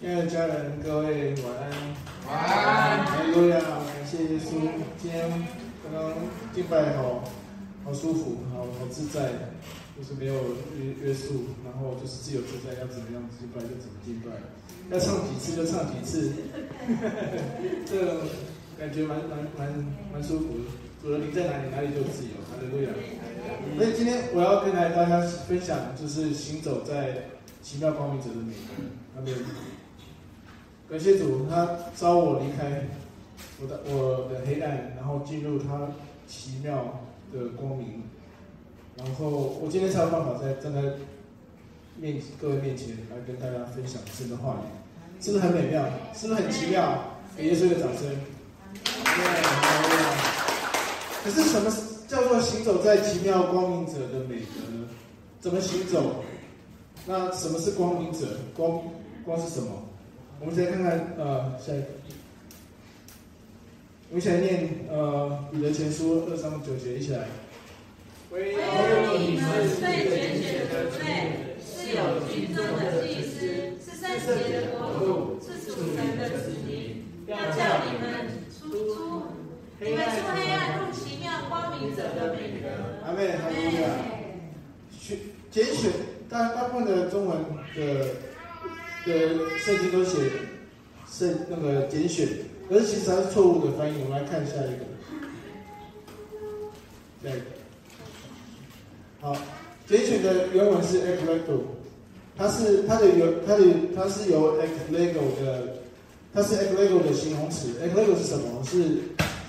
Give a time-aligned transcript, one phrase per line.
[0.00, 1.70] 亲爱的家人，各位晚安。
[2.26, 3.06] 晚安。
[3.06, 4.58] 哈利路亚，感谢耶稣。
[5.00, 5.30] 今天
[5.84, 6.12] 刚刚
[6.52, 7.22] 敬拜好，
[7.84, 9.30] 好舒服，好好自在，
[9.96, 10.34] 就是没有
[10.76, 14.30] 约约束，然后就是自由自在，要怎么样敬拜就怎么敬拜，
[14.90, 16.32] 要唱几次就唱几次，
[17.86, 18.22] 这
[18.76, 19.72] 感觉蛮蛮蛮
[20.14, 20.81] 蛮舒服的。
[21.02, 22.30] 主人你在哪里，哪里就有自由。
[22.48, 22.90] 哈利路亚。
[23.76, 27.24] 所以今天我要跟来大家分享，就是行走在
[27.60, 28.84] 奇妙光明者的美德。
[29.16, 29.34] 阿门。
[30.88, 32.86] 感谢主，他招我离开
[33.60, 35.88] 我的我的黑暗，然后进入他
[36.28, 37.00] 奇妙
[37.32, 38.04] 的光明，
[38.96, 39.28] 然后
[39.60, 40.82] 我今天才有办法在站在
[41.96, 45.84] 面各位面前来跟大家分享神的话语，是不是很美妙？
[46.14, 47.16] 是不是很奇妙？
[47.36, 48.06] 给耶稣一个掌声。
[48.74, 50.41] 对，
[51.24, 51.72] 可是什么
[52.08, 54.88] 叫做行走在奇妙光明者的美德呢？
[55.40, 56.24] 怎么行走？
[57.06, 58.38] 那什么是光明者？
[58.54, 58.80] 光
[59.24, 59.70] 光是什么？
[60.40, 61.86] 我们再看看，呃，下一个，
[64.10, 67.28] 我们一起来念，呃，彼得前书二章九节，一起来。
[68.30, 68.58] 唯有
[69.18, 73.38] 你们是被拣选的族类，是有君尊的祭司，
[73.78, 79.22] 是圣洁的国度，是属神的子民，要叫你们出出，
[79.84, 82.68] 你们出黑暗入奇妙光明者的品格。
[83.04, 83.88] 阿门，哈利路亚。
[84.98, 85.18] 选
[85.50, 85.90] 拣选，
[86.28, 87.38] 大大部分的中文
[87.74, 88.06] 的。
[89.04, 89.12] 的
[89.58, 90.16] 圣经都写
[91.10, 92.24] 圣那个拣选，
[92.68, 93.94] 可是其实它是错误的翻译。
[94.04, 94.86] 我们来看下一个，
[97.24, 97.44] 下一个。
[99.20, 99.36] 好，
[99.88, 101.62] 拣选的原文是 eklego，
[102.36, 103.64] 它是它的原它的
[103.96, 105.78] 它是由 eklego 的，
[106.32, 107.70] 它是 eklego 的形容词。
[107.82, 108.62] eklego 是什么？
[108.64, 109.00] 是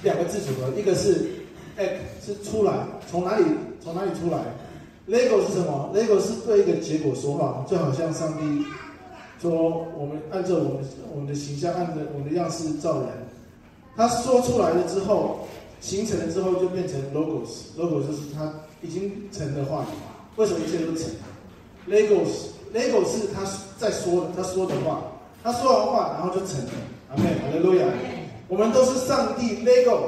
[0.04, 1.32] 两个字组合，一个是
[1.78, 2.74] act 是出来，
[3.10, 3.46] 从哪里
[3.82, 4.44] 从哪里出来
[5.08, 8.66] ？lego 是什么？lego 是对一个结果说话，就好像上帝。
[9.42, 13.10] 说我们按照我们我们的形象，按照我们的样式造人。
[13.98, 15.48] 他说出来了之后，
[15.82, 17.76] 形成了之后就变成 logos。
[17.78, 19.88] logos 就是他已经成的话语。
[20.38, 21.10] 为什么一切都成
[21.90, 23.44] Legos，Lego 是他
[23.78, 25.04] 在说的，他说的话，
[25.44, 26.72] 他说完话然后就成了。
[27.10, 27.86] 阿门，哈利路亚。
[28.48, 30.00] 我们都是上帝 lego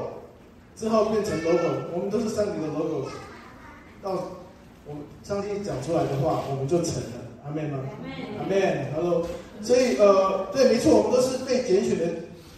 [0.76, 3.10] 之后变成 logo，我们都是上帝的 logos。
[4.04, 4.12] 到
[4.86, 7.26] 我们上帝讲出来的话，我们就成了。
[7.46, 7.80] 阿妹吗？
[8.04, 8.38] 阿妹。
[8.40, 8.88] 阿妹。
[8.96, 9.26] 他说，
[9.62, 12.06] 所以呃，对，没错，我们都是被拣选的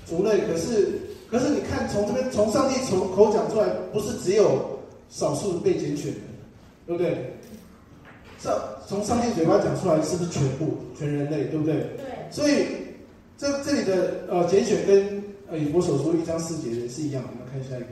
[0.06, 0.40] 族类。
[0.48, 1.00] 可是，
[1.30, 6.20] 可是你看，从这边从上帝从口讲出来，不是只有少数被拣选的，
[6.88, 7.34] 对不对？
[8.40, 8.54] 上
[8.88, 11.76] 从上帝嘴巴讲出来，是不是全部全人类，对不对？
[11.76, 12.32] 对。
[12.32, 12.66] 所以
[13.38, 17.24] 这这里的呃拣选跟呃以弗所说一章四节也是一样。
[17.28, 17.88] 我们看下一个，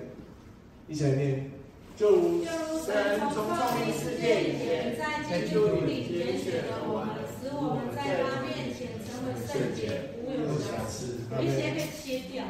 [0.88, 1.52] 一起来念。
[1.96, 2.94] 就如神
[3.34, 11.16] 从创立世界以前，在基督里拣选了我们，使我们在他面前成为圣洁，无有瑕疵。
[11.38, 12.44] 有一些被切掉。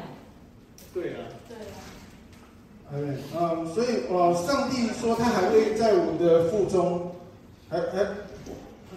[0.92, 1.30] 对啊。
[1.48, 1.78] 对啊。
[2.92, 7.12] 嗯，嗯，所以呃，上帝说他还会在我们的腹中，
[7.68, 8.04] 还还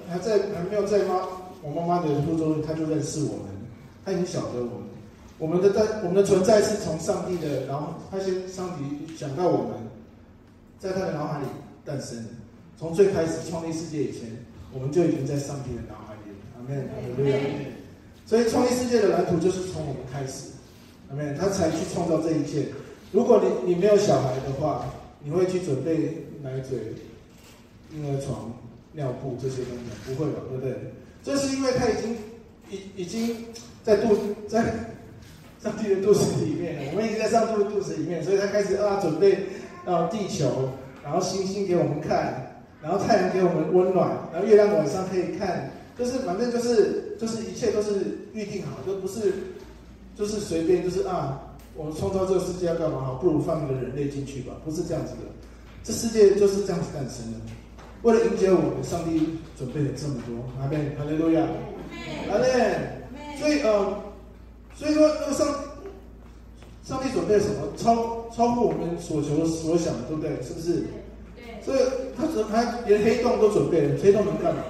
[0.09, 1.27] 还在还没有在妈
[1.61, 3.45] 我妈妈的腹中，他就认识我们，
[4.03, 4.88] 他已经晓得我们，
[5.39, 9.89] 我们的在我们的存在是从上帝的，然后他先上帝想到我们。
[10.79, 11.45] 在他的脑海里
[11.83, 12.17] 诞生，
[12.77, 14.29] 从最开始创立世界以前，
[14.71, 16.37] 我们就已经在上帝的脑海里了。
[16.55, 17.65] 阿门，阿门。
[18.25, 20.51] 所以创立世界的蓝图就是从我们开始，
[21.09, 21.35] 阿门。
[21.37, 22.67] 他才去创造这一切。
[23.11, 24.85] 如果你你没有小孩的话，
[25.21, 26.79] 你会去准备奶嘴、
[27.93, 28.53] 婴儿床、
[28.93, 30.13] 尿布这些东西？
[30.13, 30.93] 不会吧，对不对？
[31.21, 32.17] 这是因为他已经
[32.71, 33.35] 已已经
[33.83, 34.15] 在肚
[34.47, 34.88] 在
[35.63, 39.37] 上帝的肚子里面了，我们已经在上帝的肚子里面，所以他开始啊准备。
[39.85, 40.69] 到地球，
[41.01, 49.33] 然后星星给我们看，然后太阳给我们温暖，然后月亮晚上可以看，就是反正就是就是一切都是预定好，就不是
[50.15, 51.41] 就是随便就是啊，
[51.75, 55.31] 我们创造这个世界要干嘛好，不如放一个人类进去吧，不是这样子的，
[55.81, 57.39] 这世界就是这样子诞生的，
[58.03, 61.41] 为了迎接我们，上帝准备了这么多，阿门，哈利路亚，
[62.29, 62.47] 阿门，
[63.39, 63.97] 所以呃，
[64.79, 65.45] 所以说那个上。
[66.81, 67.67] 上帝准备什么？
[67.77, 70.31] 超超乎我们所求所想的，对不对？
[70.41, 70.87] 是不是？
[71.35, 71.61] 对。
[71.63, 71.79] 所以
[72.17, 74.63] 他准他连黑洞都准备了，黑洞能干嘛？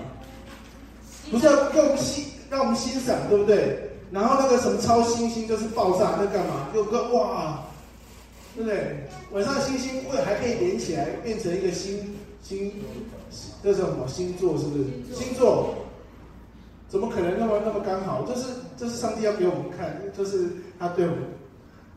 [1.31, 3.91] 不是要让我们欣让我们欣赏，对不对？
[4.11, 6.67] 然后那个什么超新星就是爆炸，那干嘛？
[6.75, 7.63] 又个哇，
[8.53, 9.07] 对不对？
[9.31, 12.73] 晚上的星星会还可以连起来，变成一个星星，
[13.63, 14.57] 这是什么星座？
[14.57, 14.83] 是不是？
[15.15, 15.73] 星座
[16.89, 18.25] 怎么可能那么那么刚好？
[18.27, 21.19] 这是这是上帝要给我们看，就是他对我们。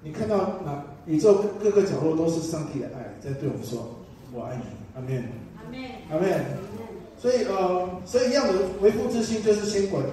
[0.05, 3.89] 你看到哪宇宙各个角落都是上帝的爱在对我们说，
[4.33, 4.63] 我爱你。
[4.95, 5.25] 阿门。
[5.65, 5.81] 阿门。
[6.11, 6.45] 阿门。
[7.17, 10.05] 所以呃，所以一样的为父之心就是先管，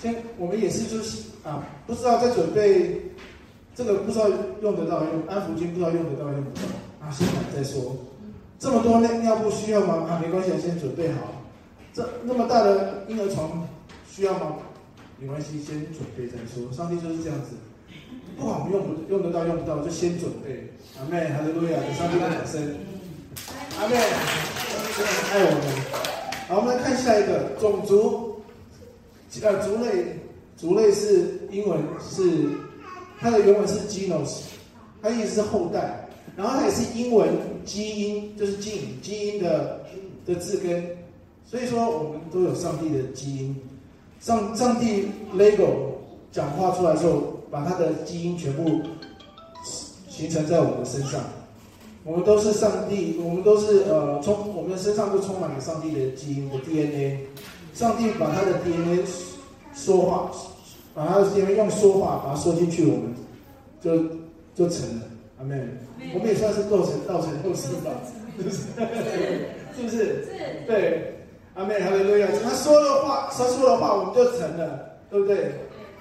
[0.00, 2.98] 先我们也是就是啊，不知道在准备
[3.74, 4.26] 这个不知道
[4.62, 6.62] 用得到用安抚巾不知道用得到用不到
[7.00, 7.94] 啊，先买再说。
[8.58, 10.06] 这么多尿尿布需要吗？
[10.08, 11.20] 啊，没关系，先准备好。
[11.92, 13.68] 这那么大的婴儿床
[14.10, 14.56] 需要吗？
[15.18, 16.72] 没关系，先准备再说。
[16.72, 17.56] 上帝就是这样子，
[18.36, 20.72] 不管我们用不用得到用不到，就先准备。
[20.98, 22.60] 阿妹，哈利路亚，给上帝的掌声。
[23.78, 23.96] 阿妹，
[24.96, 25.62] 真的很爱我们。
[26.48, 28.42] 好，我们来看下一个种族，
[29.42, 30.18] 呃，族类，
[30.56, 32.48] 族类是英文是
[33.20, 34.40] 它的原文是 genos，
[35.00, 37.28] 它意思是后代，然后它也是英文
[37.64, 39.84] 基因，就是 gene 基因的
[40.26, 40.84] 的字根，
[41.46, 43.54] 所以说我们都有上帝的基因，
[44.20, 45.70] 上上帝 Lego
[46.30, 48.80] 讲话出来之后，把他的基因全部
[50.08, 51.20] 形成在我们的身上。
[52.04, 57.26] 我们都是上帝，我们都是呃，充我们的身上都充满了上帝的基因的 DNA。
[57.74, 59.04] 上帝把他的 DNA
[59.74, 60.30] 说话，
[60.94, 63.14] 把他的 DNA 用说话把它说进去，我们
[63.80, 63.96] 就
[64.54, 65.02] 就成了。
[65.38, 65.56] 阿妹。
[66.14, 67.90] 我们也算是构成造成构成吧，
[68.36, 68.56] 是不是？
[69.76, 69.96] 是不是？
[69.96, 70.26] 是。
[70.66, 71.19] 对。
[71.54, 71.80] 阿门。
[71.82, 72.28] 哈利路亚。
[72.42, 75.52] 他说的话，说出的话，我们就成了，对不对？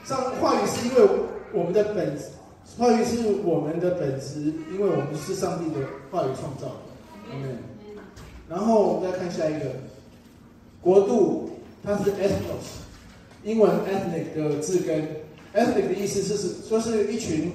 [0.06, 1.10] 上话语是因为
[1.54, 2.26] 我们的本质。
[2.78, 4.40] 话语是我们的本质，
[4.72, 7.34] 因为我们是上帝的话语创造的。
[7.34, 7.58] 嗯。
[8.48, 9.66] 然后我们再看下一个
[10.82, 11.50] 国度，
[11.84, 12.80] 它是 ethnos，
[13.44, 15.04] 英文 ethnic 的字根
[15.54, 17.52] ，ethnic 的意思是是说是一群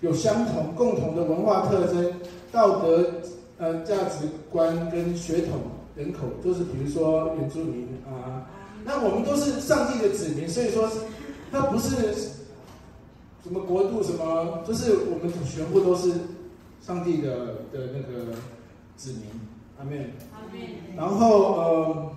[0.00, 2.12] 有相同共同的文化特征、
[2.50, 3.04] 道德
[3.58, 5.60] 呃价值观跟血统
[5.96, 8.46] 人口，就是比如说原住民啊，
[8.84, 10.90] 那我们都是上帝的子民，所以说
[11.50, 12.32] 它不是。
[13.44, 14.02] 什么国度？
[14.02, 14.64] 什么？
[14.66, 16.12] 就是我们全部都是
[16.80, 17.36] 上帝的
[17.70, 18.32] 的那个
[18.96, 19.24] 子民，
[19.78, 20.12] 阿门。
[20.32, 20.62] 阿门。
[20.96, 22.12] 然后呃，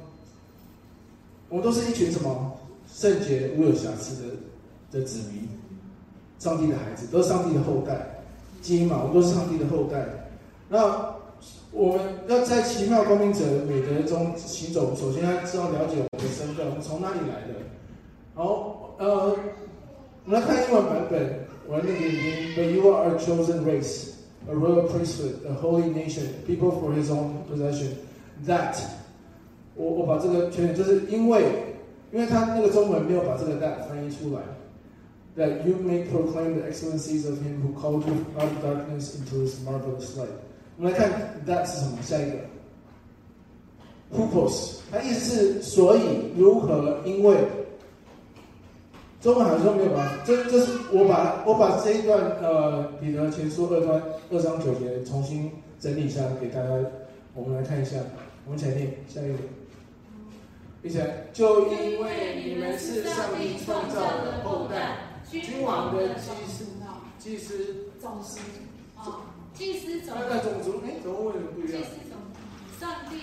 [1.49, 2.53] 我们都是一群什么
[2.89, 5.49] 圣洁、无有瑕疵的的子民，
[6.39, 8.23] 上帝的孩子，都是上帝的后代，
[8.61, 10.29] 基因嘛，我们都是上帝的后代。
[10.69, 11.13] 那
[11.76, 17.54] 我们要在奇妙光明者的美德中行走，首先要知道了解我们的身份，我们从哪里来的。
[18.34, 19.36] 好，呃。
[20.24, 22.54] 我们来看英文版本，我来念给你听。
[22.54, 24.10] But you are a chosen race,
[24.48, 27.96] a royal priesthood, a holy nation, people for His own possession.
[28.46, 28.76] That，
[29.74, 31.42] 我我把这个圈，就是因为，
[32.12, 34.42] 因为他那个中文没有把这个 that 翻译出来。
[35.36, 39.58] That you may proclaim the excellencies of Him who called you out of darkness into His
[39.64, 40.28] marvelous light。
[40.77, 41.11] 我们来看
[41.45, 41.97] that 是什么？
[42.03, 42.37] 下一个
[44.15, 47.01] ，Hupos，它意思是所以如何？
[47.05, 47.37] 因为。
[49.19, 50.19] 中文好像没有吧？
[50.23, 54.01] 这这是我把我把这一段呃彼得前书二段
[54.31, 56.69] 二章九节重新整理一下给大家，
[57.33, 57.97] 我们来看一下，
[58.45, 59.33] 我们前面下一个，
[60.83, 64.97] 一起来，就因为你们是上帝创造的后代，
[65.29, 66.65] 君王的祭司，
[67.17, 68.39] 祭司，种司，
[68.97, 69.21] 哦，
[69.57, 71.81] 祭司种，那种族，哎，怎么为什么不一样？
[71.81, 72.17] 祭司种，
[72.79, 73.15] 上帝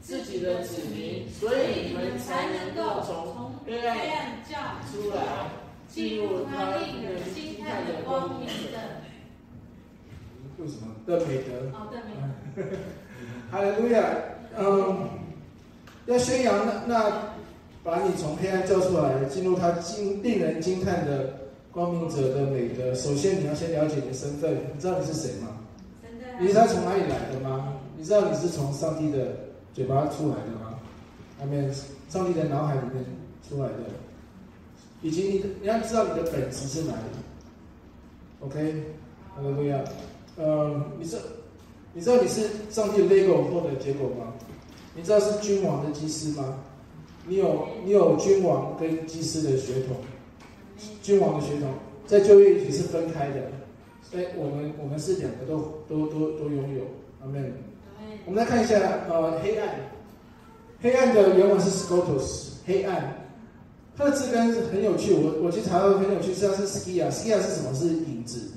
[0.00, 3.42] 自己的子民，所以你们才能够从。
[3.64, 4.58] 黑暗叫
[4.90, 5.22] 出来，
[5.88, 8.76] 进入他令人惊叹的光明的。
[10.58, 10.92] 为什么？
[11.06, 11.70] 的美德。
[11.72, 12.12] 哦，的美
[12.56, 12.76] 德。
[13.50, 14.04] 哈利路亚。
[14.58, 15.08] 嗯，
[16.06, 17.34] 要宣扬那那
[17.84, 21.38] 把你从黑暗叫出来，进入他惊令人惊叹的
[21.70, 22.92] 光明者的美德。
[22.94, 24.54] 首先，你要先了解你的身份。
[24.74, 25.51] 你知道你是谁吗？
[26.40, 27.74] 你知道从哪里来的吗？
[27.96, 29.36] 你知道你是从上帝的
[29.72, 30.78] 嘴巴出来的吗？
[31.40, 31.72] 阿门。
[32.08, 33.04] 上帝的脑海里面。
[33.48, 33.74] 出来的，
[35.02, 37.02] 以及你的你要知道你的本质是哪里
[38.40, 38.84] ，OK，
[39.34, 39.82] 哈利路亚，
[40.36, 41.18] 呃，你知
[41.92, 44.32] 你知道你是上帝的 Lego 后的结果吗？
[44.94, 46.56] 你知道是君王的祭司吗？
[47.26, 49.96] 你有你有君王跟祭司的血统，
[51.02, 51.68] 君王的血统
[52.06, 53.50] 在旧约也是分开的，
[54.02, 56.84] 所以我们我们是两个都都都都拥有，
[57.22, 57.52] 阿门。
[58.26, 58.76] 我们来看一下，
[59.08, 59.68] 呃，黑暗，
[60.80, 63.18] 黑暗的原文是 scotus，黑暗。
[63.96, 67.74] 它的字根是很有趣，我我去查到很有趣，实际上是 skia，skia 是什么？
[67.74, 68.50] 是影子，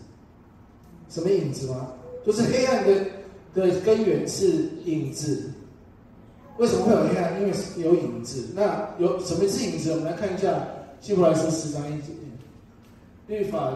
[1.09, 1.91] 什么影子吗？
[2.25, 3.05] 就是黑暗的
[3.53, 4.47] 的根源是
[4.85, 5.51] 影子。
[6.57, 7.41] 为什么会有黑暗？
[7.41, 8.47] 因为有影子。
[8.55, 9.91] 那有什么是影子？
[9.91, 10.65] 我们来看一下
[11.01, 12.13] 希伯来书十章一节，
[13.27, 13.73] 律法，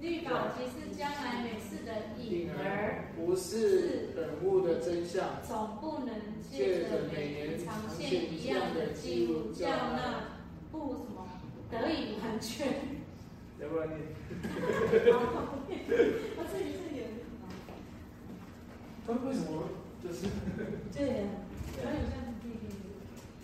[0.00, 1.90] 律法即是将来每次的
[2.22, 5.42] 影儿，不是本物的真相。
[5.46, 6.14] 总不能
[6.50, 10.38] 借着每年长现一样的记录，叫那
[10.70, 11.26] 不什么
[11.70, 12.68] 得以完全。
[13.60, 13.94] 要不然你，
[16.36, 17.44] 我这里是有什么？
[19.06, 19.68] 他为什么
[20.02, 20.26] 就是？
[20.92, 22.54] 对呀、啊，有这样子定义。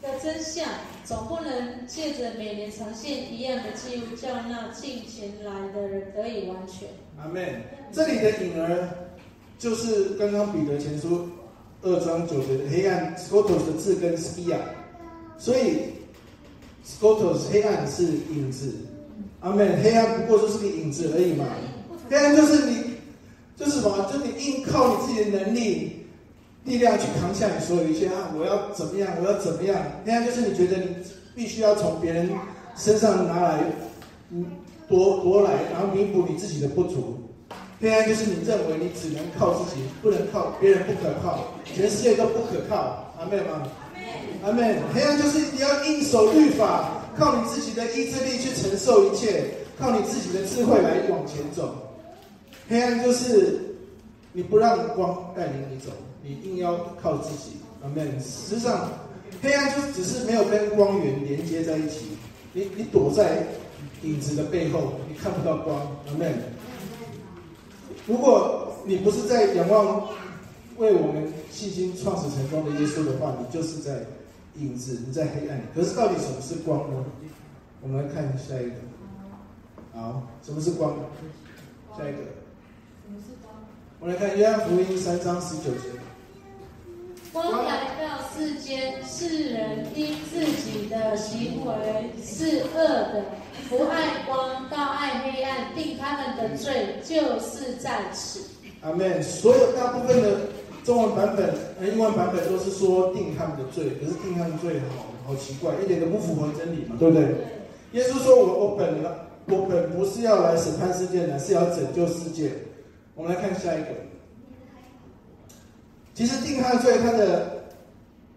[0.02, 0.66] 的真相
[1.04, 6.88] 总不能借着每年长现一样的记录，叫那进前来的人得以完全。
[7.22, 7.42] 阿门。
[7.92, 8.88] 这里的影儿，
[9.58, 11.28] 就是刚刚彼得前书
[11.82, 14.58] 二章九节的黑暗 s c o t o s 的字根 Skia，
[15.38, 15.94] 所以
[16.84, 18.72] s c o t o s 黑暗是影子。
[19.40, 19.82] 阿门。
[19.82, 21.46] 黑暗不过就是个影子而已嘛。
[22.08, 22.76] 黑暗就是你，
[23.56, 24.08] 就是什么？
[24.12, 25.96] 就你硬靠你自己的能力。
[26.64, 28.30] 力量去扛下你所有一切啊！
[28.38, 29.10] 我要怎么样？
[29.18, 29.80] 我要怎么样？
[30.04, 30.94] 黑暗就是你觉得你
[31.34, 32.28] 必须要从别人
[32.76, 33.64] 身上拿来，
[34.30, 34.44] 嗯，
[34.90, 37.16] 夺夺来，然后弥补你自己的不足。
[37.80, 43.14] 黑暗就是你认为你只能靠自己，不能靠别人，不可靠，全世界都不可靠。
[43.18, 43.62] 阿妹吗？
[44.44, 44.76] 阿妹。
[44.92, 49.44] 黑暗就是你要硬守律法，靠你自己的意志力去承受一切，
[49.78, 51.74] 靠你自己的智慧来往前走。
[52.68, 53.76] 黑暗就是
[54.32, 55.90] 你不让光带领你走。
[56.22, 58.20] 你硬要靠自己，阿门。
[58.20, 58.90] 实际上，
[59.40, 62.08] 黑暗就只是没有跟光源连接在一起。
[62.52, 63.46] 你你躲在
[64.02, 65.76] 影子的背后，你看不到光，
[66.08, 66.34] 阿门。
[68.06, 70.08] 如果你不是在仰望
[70.78, 74.06] 为我们信心创始成终的耶稣的话，你就是在
[74.56, 75.62] 影子，你在黑暗里。
[75.74, 77.04] 可是到底什么是光呢？
[77.82, 78.72] 我们来看下一个。
[79.92, 80.94] 好，什么是光？
[81.96, 82.18] 下一个。
[82.18, 83.54] 什么是光？
[84.00, 85.90] 我们来看约翰福音三章十九节。
[87.32, 93.24] 光来到世间，世人因自己的行为是恶的，
[93.70, 98.40] 不爱光，倒爱黑暗，定他们的罪就是在此。
[98.80, 99.22] 阿门。
[99.22, 100.40] 所有大部分的
[100.82, 107.28] 中文版本、英文版本都是说定他们的罪，可是定他们的罪好好奇怪，一点都不符合真理嘛，对不对？
[107.92, 109.10] 耶稣说：“我我本来
[109.46, 112.50] 我本不是要来审判世界的，是要拯救世界。”
[113.14, 113.88] 我们来看下一个。
[116.12, 117.62] 其实定他的罪，他的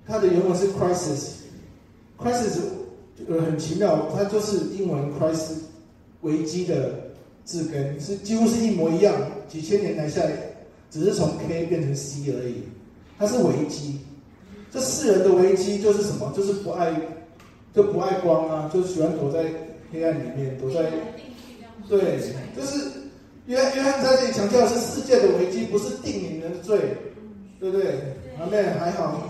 [0.06, 2.60] 他的原文是 crisis，crisis
[3.28, 5.58] 呃很奇妙，它就是英文 crisis
[6.22, 6.92] 危机的
[7.44, 9.14] 字根，是几乎是一模一样，
[9.48, 10.32] 几千年来下来，
[10.90, 12.64] 只是从 K 变成 C 而已，
[13.18, 14.00] 它是危机。
[14.72, 16.34] 这世人的危机就是什么？
[16.36, 16.94] 就是不爱，
[17.74, 19.46] 就不爱光啊，就喜欢躲在
[19.92, 20.90] 黑暗里面，躲在，
[21.88, 22.20] 对，
[22.56, 22.90] 就是
[23.46, 26.80] 约约翰在这里强调的是世界的危机，不是定你们的罪。
[27.60, 27.96] 对不对？
[28.38, 29.30] 阿妹，还好。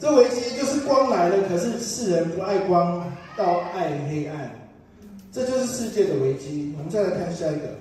[0.00, 3.04] 这危机就是光来了，可是世人不爱光，
[3.36, 4.50] 倒爱黑暗，
[5.30, 6.74] 这就是世界的危机。
[6.78, 7.76] 我们再来看下一个。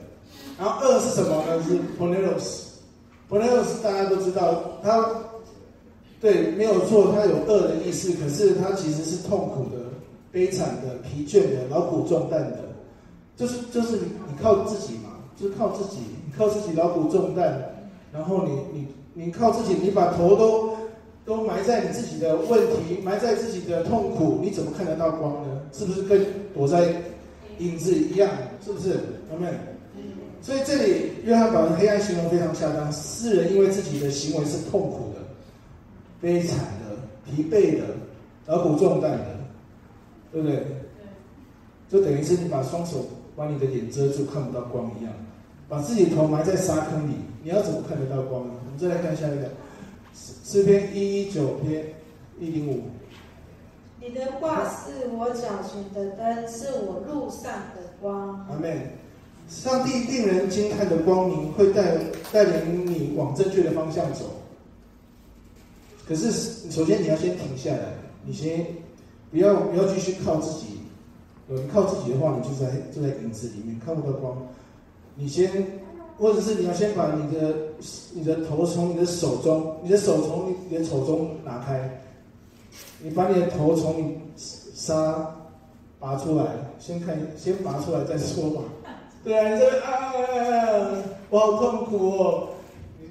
[0.59, 1.63] 然后恶是什么呢？
[1.63, 5.09] 是 poneros，poneros 大家都知道，它
[6.19, 9.81] 对没有错，它有恶的意思，可是它其实是痛苦的、
[10.29, 12.57] 悲惨的、疲倦的、劳苦重担的，
[13.38, 17.63] 就是就是你你靠自己嘛，就是靠自己，你靠自己劳苦重担。
[18.11, 20.75] 然后你你你靠自己，你把头都
[21.25, 25.61] 都埋在你自己的问题，埋在自己的痛苦，你怎么看得到光呢？
[25.71, 26.93] 是不是跟躲在
[27.59, 28.29] 影子一样？
[28.65, 28.89] 是不是？
[29.31, 29.53] 有没有。
[30.41, 32.91] 所以这里约翰把黑暗形容非常恰当。
[32.91, 35.19] 世人因为自己的行为是痛苦的、
[36.21, 36.95] 悲惨的、
[37.25, 37.83] 疲惫的、
[38.45, 39.25] 劳苦重担的，
[40.31, 40.65] 对不对？
[41.89, 45.13] 就等于是你把双手把你的脸遮住，看不到光一样。
[45.67, 48.53] 把自己头埋在沙坑里，你要怎么看得到光呢？
[48.65, 49.51] 我们再来看下一个，
[50.13, 51.86] 诗篇一一九篇
[52.39, 52.84] 一零五。
[54.01, 58.46] 你的话是我脚前的灯，是我路上的光。
[58.50, 58.78] 阿门。
[59.48, 61.98] 上帝令人惊叹的光明会带
[62.32, 64.25] 带领你往正确的方向走。
[66.08, 66.32] 可是，
[66.70, 68.66] 首先你要先停下来，你先
[69.32, 70.80] 不要不要继续靠自己。
[71.50, 74.38] 有人靠自己的话，你就在就在影子里面看不到光。
[75.16, 75.78] 你先，
[76.19, 77.55] 或者是你要先把你的
[78.13, 82.01] 你的头从你的手中，你的手从你的手中拿开，
[83.01, 85.33] 你把你的头从你沙
[85.97, 86.45] 拔出来，
[86.77, 88.61] 先看，先拔出来再说吧。
[89.23, 90.93] 对啊，你这啊，
[91.29, 92.49] 我好痛苦哦。
[92.99, 93.07] 你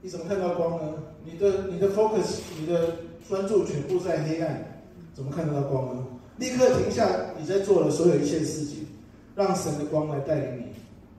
[0.00, 0.94] 你怎么看到光呢？
[1.24, 2.96] 你的你的 focus，你的
[3.28, 4.80] 专注全部在黑暗，
[5.14, 6.06] 怎么看得到光呢？
[6.38, 7.08] 立刻停下
[7.38, 8.86] 你在做的所有一切事情，
[9.34, 10.65] 让神的光来带领你。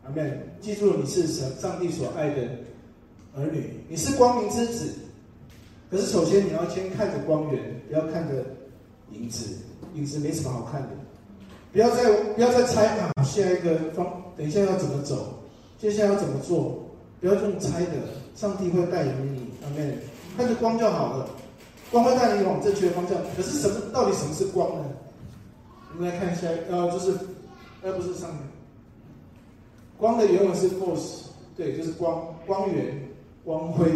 [0.08, 0.40] 阿门！
[0.62, 2.42] 记住，你是神上帝所爱的
[3.36, 4.94] 儿女，你是光明之子。
[5.92, 8.46] 可是，首先你要先看着光源，不要看着
[9.12, 9.58] 影子。
[9.96, 10.90] 影子没什么好看的。
[11.74, 15.44] 不要再不要再猜啊，下一个方，等一下要怎么走？
[15.78, 16.88] 接下来要怎么做？
[17.20, 17.92] 不要用猜的，
[18.36, 19.52] 上帝会带领你。
[19.64, 19.98] 阿门！
[20.38, 21.30] 看着光就好了，
[21.92, 23.18] 光会带你往正确的方向。
[23.36, 23.76] 可是，什么？
[23.92, 24.86] 到底什么是光呢？
[25.94, 27.12] 我们来看一下，呃，就是，
[27.82, 28.40] 呃，不是上面。
[29.98, 31.24] 光的原文是 force，
[31.56, 32.96] 对，就是光、光源、
[33.44, 33.92] 光辉。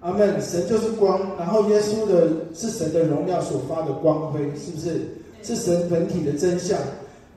[0.00, 0.40] 阿门。
[0.42, 5.06] 神就是光，然后耶稣的是神的荣耀所发的光辉，是不是？
[5.42, 6.78] 是神本体的真相。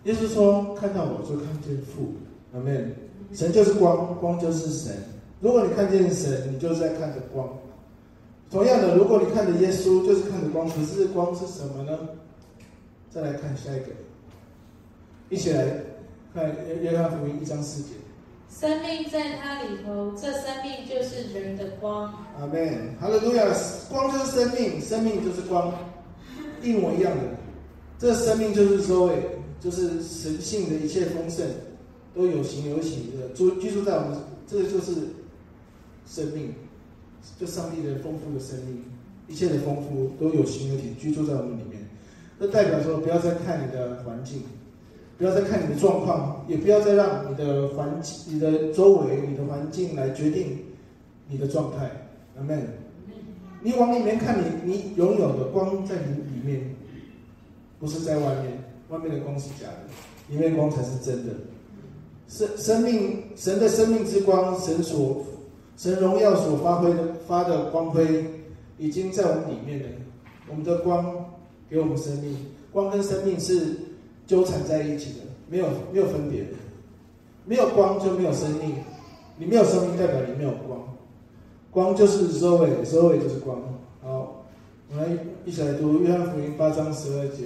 [0.03, 2.13] 耶稣说：“看到我就看见父。”
[2.53, 2.95] 阿门。
[3.33, 4.95] 神就是光，光就是神。
[5.41, 7.49] 如果你看见神，你就是在看着光。
[8.51, 10.69] 同样的，如果你看着耶稣，就是看着光。
[10.69, 11.97] 可是光是什么呢？
[13.11, 13.87] 再来看下一个，
[15.29, 15.65] 一起来
[16.35, 17.91] 看约约翰福音一章四节。
[18.49, 22.13] 生命在他里头，这生命就是人的光。
[22.37, 22.93] 阿门。
[22.99, 23.45] 哈利路亚，
[23.89, 25.73] 光就是生命，生命就是光，
[26.61, 27.23] 一模一样的。
[27.97, 29.09] 这生命就是说，
[29.61, 31.47] 就是神性的一切丰盛，
[32.13, 34.91] 都有形有形的住居住在我们，这个就是
[36.05, 36.53] 生命，
[37.39, 38.83] 就上帝的丰富的生命，
[39.29, 41.87] 一切的丰富都有形有体居住在我们里面。
[42.37, 44.43] 这代表说，不要再看你的环境，
[45.17, 50.57] 不要再看你的状况，也不要再让你的环境、你的周围、你的环境来决定
[51.27, 51.89] 你的状态。
[52.37, 52.67] 阿门。
[53.61, 56.75] 你往里面看你，你你拥有的光在你里面，
[57.79, 58.51] 不是在外面。
[58.89, 59.89] 外面的光是假的，
[60.29, 61.33] 里面光才是真的。
[62.27, 65.25] 生生命，神的生命之光，神所
[65.75, 68.23] 神荣耀所发挥的发的光辉，
[68.77, 69.89] 已经在我们里面了。
[70.47, 71.25] 我们的光
[71.67, 72.37] 给我们生命，
[72.71, 73.75] 光跟生命是
[74.27, 76.49] 纠缠在一起的，没有没有分别的。
[77.45, 78.75] 没有光就没有生命，
[79.37, 80.81] 你没有生命代表你没有光。
[81.69, 83.61] 光就是 Zoe，Zoe 就是光。
[84.01, 84.45] 好，
[84.89, 87.43] 我们一起来读约翰福音八章十二节。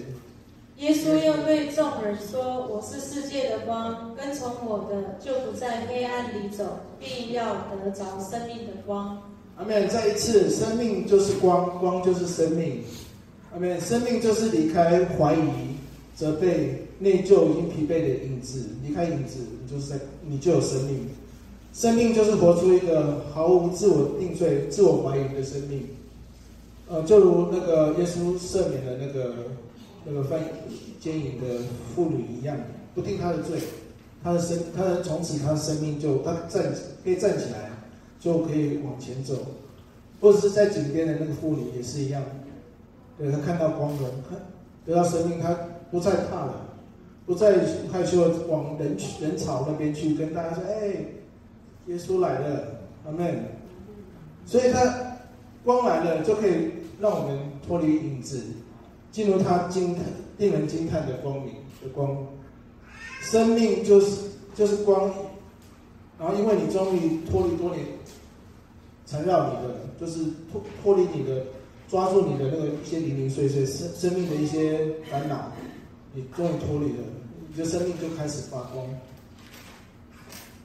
[0.78, 6.64] 耶稣又对众人说：“我是世界的光，跟从我的就不在黑暗里走，
[6.98, 9.22] 必要得着生命的光。”
[9.58, 9.90] 阿门。
[9.90, 12.82] 再一次，生命就是光，光就是生命。
[13.54, 13.82] 阿门。
[13.82, 15.76] 生命就是离开怀疑、
[16.20, 21.08] 责备、内疚、已经疲惫的影子，离开影子，你就是在，你就有生命。
[21.72, 25.88] 生命就是活出一个毫无自我定罪、自我怀疑的生命。
[26.90, 29.36] 呃，就如那个耶稣赦免的那个。
[30.06, 30.40] 那个犯
[31.00, 31.60] 奸淫的
[31.94, 32.58] 妇女一样，
[32.96, 33.60] 不定她的罪，
[34.24, 37.70] 她的生，她的从此她的生命就她站可以站起来，
[38.18, 39.36] 就可以往前走，
[40.22, 42.24] 或者是在井边的那个妇女也是一样，
[43.18, 44.40] 对，她看到光荣，看
[44.86, 45.54] 得到生命，她
[45.92, 46.66] 不再怕了，
[47.26, 47.58] 不再
[47.92, 51.06] 害羞往人群人潮那边去跟大家说，哎，
[51.88, 52.64] 耶稣来了，
[53.06, 53.44] 阿门。
[54.46, 55.18] 所以他
[55.64, 58.42] 光来了，就可以让我们脱离影子。
[59.12, 60.06] 进入他惊叹、
[60.38, 62.28] 令人惊叹的光明的光，
[63.22, 65.12] 生命就是就是光，
[66.20, 67.84] 然后因为你终于脱离多年
[69.08, 71.44] 缠绕你的，就是脱脱离你的，
[71.90, 75.52] 抓住你的那个一些零零碎碎生生命的一些烦恼，
[76.14, 77.04] 你终于脱离了，
[77.50, 78.86] 你的生命就开始发光。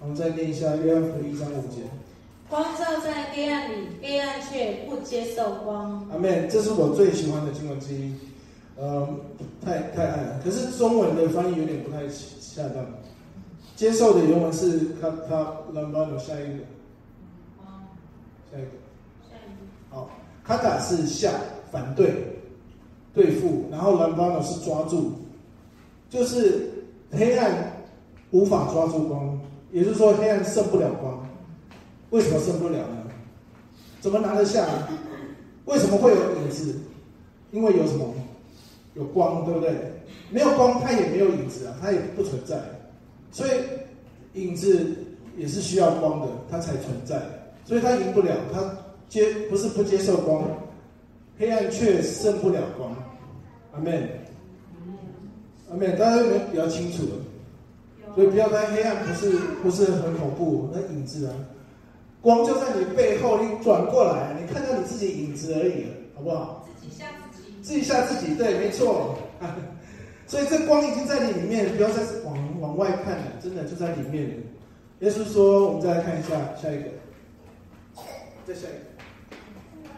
[0.00, 1.82] 我们再念一下约翰福音一章五节。
[2.48, 6.06] 光照在黑暗里，黑暗却不接受光。
[6.10, 8.14] 阿妹，这是我最喜欢的经文之一。
[8.76, 9.08] 呃，
[9.64, 12.84] 太太暗了，可是中文的翻译有点不太恰当。
[13.76, 15.36] 接受的原文是他他
[16.18, 16.64] 下一个，
[18.50, 18.70] 下一个，
[19.28, 20.10] 下一个，好，
[20.44, 21.30] 卡塔是下
[21.72, 22.14] 反对
[23.12, 25.12] 对付，然后 lambano 是抓住，
[26.08, 26.70] 就是
[27.10, 27.72] 黑暗
[28.30, 29.38] 无法抓住光，
[29.72, 31.26] 也就是说黑暗胜不了光。
[32.10, 33.10] 为什么胜不了呢？
[34.00, 34.66] 怎么拿得下？
[35.64, 36.78] 为什么会有影子？
[37.50, 38.14] 因为有什么？
[38.94, 39.74] 有光，对不对？
[40.30, 42.60] 没有光，它也没有影子啊，它也不存在。
[43.32, 43.50] 所以
[44.40, 44.94] 影子
[45.36, 47.20] 也是需要光的，它才存在。
[47.64, 48.76] 所以它赢不了，它
[49.08, 50.44] 接不是不接受光，
[51.38, 52.94] 黑暗却胜不了光。
[53.72, 54.08] 阿门，
[55.70, 58.14] 阿门，大家有没有比较清楚了？
[58.14, 59.30] 所以不要看黑暗，不是
[59.62, 61.34] 不是很恐怖，那影子啊，
[62.20, 66.66] 光就在你背后，你转过来，你看到你自己影子而已，好不好？
[66.80, 67.52] 自己吓自己。
[67.62, 69.18] 自己吓自己，对，没错。
[70.26, 74.42] 所以这光已经在你里面，不要再往往外看了，真的就在里面。
[75.00, 76.30] 耶稣说：“我们再来看一下
[76.62, 76.88] 下一个，
[78.46, 79.90] 再下一个。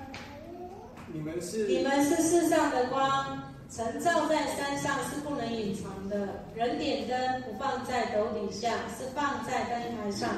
[1.13, 6.29] 你们是你们是世上的光，晨照在山上是不能隐藏的。
[6.55, 10.31] 人点灯不放在斗底下，是放在灯台上，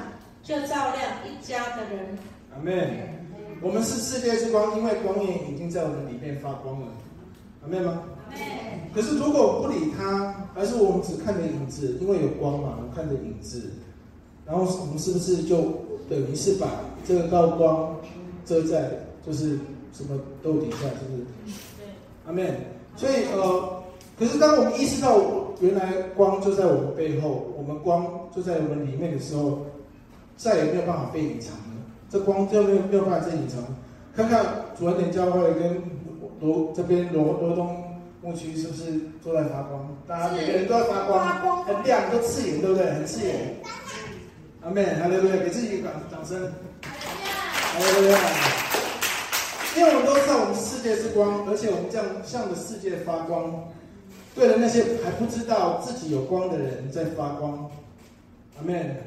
[0.43, 2.17] 就照亮一家的人。”
[2.53, 3.19] 阿门。
[3.61, 6.87] 我们是世界之光，因为光源已经在我们里面发光了。
[7.61, 8.03] 阿妹吗？
[8.95, 13.71] 可是如果不理他，还是我们只看着影子，因为有光嘛，我们看着影子，
[14.45, 15.61] 然后我们是不是就
[16.09, 16.67] 等于是把
[17.05, 17.99] 这个道光
[18.45, 18.89] 遮在
[19.25, 19.59] 就是
[19.91, 21.25] 什么斗底下，是不是？
[21.77, 21.85] 对。
[22.25, 22.53] 阿妹，
[22.99, 23.81] 所以呃，
[24.19, 25.17] 可是当我们意识到
[25.61, 29.65] 原来光就在我们背后，我们光就在我们里面的时候，
[30.35, 31.79] 再也没有办法被隐藏了。
[32.09, 33.63] 这光就没有没有办法再隐藏。
[34.13, 34.45] 看看
[34.77, 35.81] 主恩典教会跟
[36.41, 37.81] 罗这边罗罗东
[38.21, 39.95] 牧区是不是都在发光？
[40.05, 42.91] 大家每个人都在发光，很亮，都刺眼，对不对？
[42.91, 43.55] 很刺眼。
[44.61, 46.51] 阿门，哈利路亚，给自己一个掌掌声。
[46.81, 48.68] 哈利路亚。
[49.79, 53.69] 因为我们都知道我们世界是光，而且我们这样向着世界发光，
[54.35, 57.71] 对着那些还不知道自己有光的人在发光。
[58.57, 58.97] 阿门。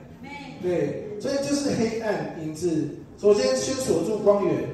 [0.62, 2.88] 对，所以就是黑暗影子。
[3.18, 4.64] 首先先锁住光源，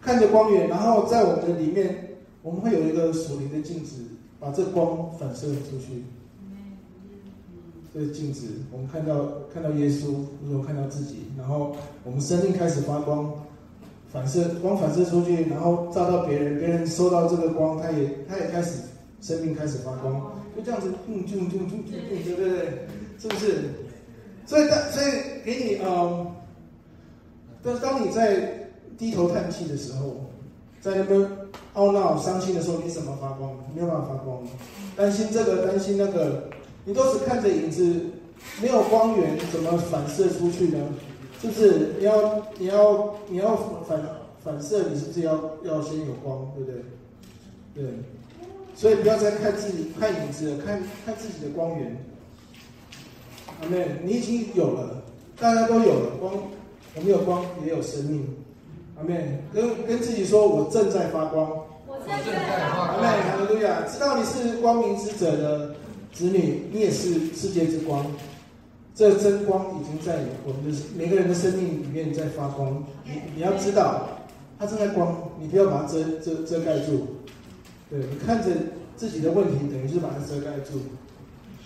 [0.00, 4.02] 看着光源，然后在我们的里面，我们会有一个属灵的镜子，
[4.40, 6.04] 把这光反射出去。
[7.92, 10.12] 这个镜子，我们看到看到耶稣，
[10.44, 13.32] 如果看到自己，然后我们生命开始发光，
[14.14, 18.78] 反射光反射出去，然后照到别人，别人收到这个光，他也他也开始
[19.20, 22.86] 生命开始发光，就这样子，嗯，就就就就就对不对，
[23.18, 23.64] 是不是？
[24.46, 25.06] 所以当所以
[25.44, 26.28] 给你嗯，
[27.60, 30.20] 当当你在低头叹气的时候，
[30.80, 31.20] 在那边
[31.74, 33.50] 懊恼伤心的时候，你怎么发光？
[33.74, 34.40] 没有办法发光，
[34.96, 36.44] 担心这个担心那个。
[36.86, 37.82] 你都是看着影子，
[38.60, 40.78] 没有光源，怎么反射出去呢？
[41.44, 41.94] 是不是？
[41.98, 43.54] 你要你要你要
[43.86, 44.00] 反
[44.42, 46.82] 反射，你是不是要要先有光，对不对？
[47.74, 47.84] 对，
[48.74, 51.96] 所以不要再看自己看影子了，看看自己的光源。
[53.60, 55.02] 阿妹，你已经有了，
[55.38, 56.32] 大家都有了光，
[56.94, 58.26] 我们有光也有生命。
[58.96, 61.50] 阿妹，跟跟自己说，我正在发光。
[61.86, 62.88] 我正在发光。
[62.88, 65.74] 阿妹，哈利路亚，知道你是光明之者的。
[66.14, 68.06] 子女，你也是世界之光，
[68.94, 72.84] 这真光已经在我们的每个人的生命里面在发光。
[73.04, 74.08] 你你要知道，
[74.58, 77.18] 它正在光，你不要把它遮遮遮盖住。
[77.90, 78.50] 对，你看着
[78.96, 80.80] 自己的问题，等于是把它遮盖住。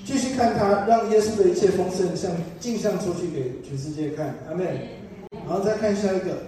[0.06, 4.34] 继续看它，让耶稣的一切丰盛像镜像出去给全世界看。
[4.48, 4.88] 阿妹。
[5.30, 6.44] 然后再看下一个，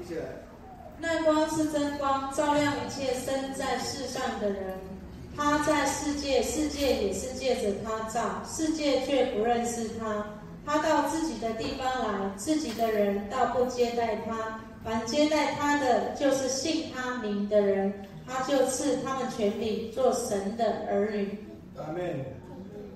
[0.00, 0.22] 一起来。
[1.00, 4.78] 那光是真光，照亮一切生在世上的人。
[5.38, 10.26] 他在世界，世界也是借着他造，世界却不认识他。
[10.66, 14.58] 他到自己的地方来，自己的人倒不接待他。
[14.84, 17.92] 凡接待他的，就是信他名的人，
[18.26, 21.38] 他就赐他们权柄做神的儿女。
[21.76, 22.02] 阿门。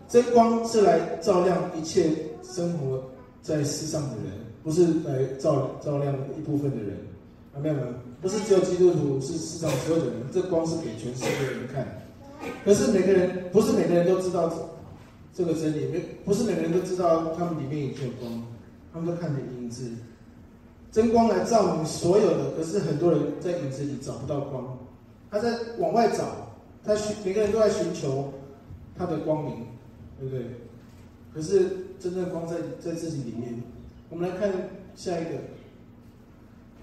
[0.08, 2.10] 真光是来照亮一切
[2.42, 3.08] 生活
[3.40, 4.32] 在世上的人，
[4.64, 6.98] 不是来照照亮一部分的人。
[7.54, 7.94] 阿门。
[8.20, 10.16] 不是只有基督徒，是世上所有的人。
[10.32, 12.01] 这光是给全世界的人看。
[12.64, 14.52] 可是每个人不是每个人都知道
[15.34, 18.42] 这个真理，没不是每个人都知道他们里面已经有光，
[18.92, 19.90] 他们都看着影子，
[20.90, 22.50] 真光来照明所有的。
[22.56, 24.78] 可是很多人在影子里找不到光，
[25.30, 28.32] 他在往外找，他寻每个人都在寻求
[28.96, 29.66] 他的光明，
[30.18, 30.44] 对不对？
[31.34, 33.54] 可是真正光在在自己里面。
[34.10, 34.52] 我们来看
[34.94, 35.30] 下一个，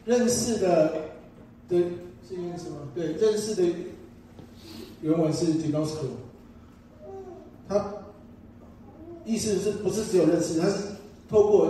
[0.06, 0.94] 认识的，
[1.68, 1.84] 对，
[2.28, 2.78] 是认识吗？
[2.96, 3.64] 对，认识的。
[5.02, 6.08] 原文是 ginosko，
[7.68, 7.94] 他
[9.26, 10.60] 意思是不是只有认识？
[10.60, 10.76] 他是
[11.30, 11.70] 透过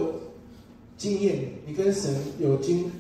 [0.98, 2.92] 经验，你跟神有经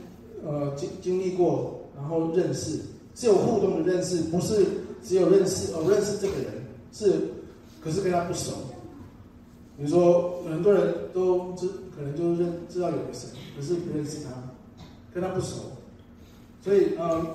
[0.45, 2.79] 呃经经历过，然后认识，
[3.15, 4.65] 是有互动的认识，不是
[5.03, 6.45] 只有认识哦，认识这个人
[6.91, 7.19] 是，
[7.83, 8.51] 可是跟他不熟。
[9.77, 14.29] 比如说很多人都知，可能就认知道有个神，可是不认识他，
[15.11, 15.55] 跟他不熟，
[16.61, 17.25] 所以嗯，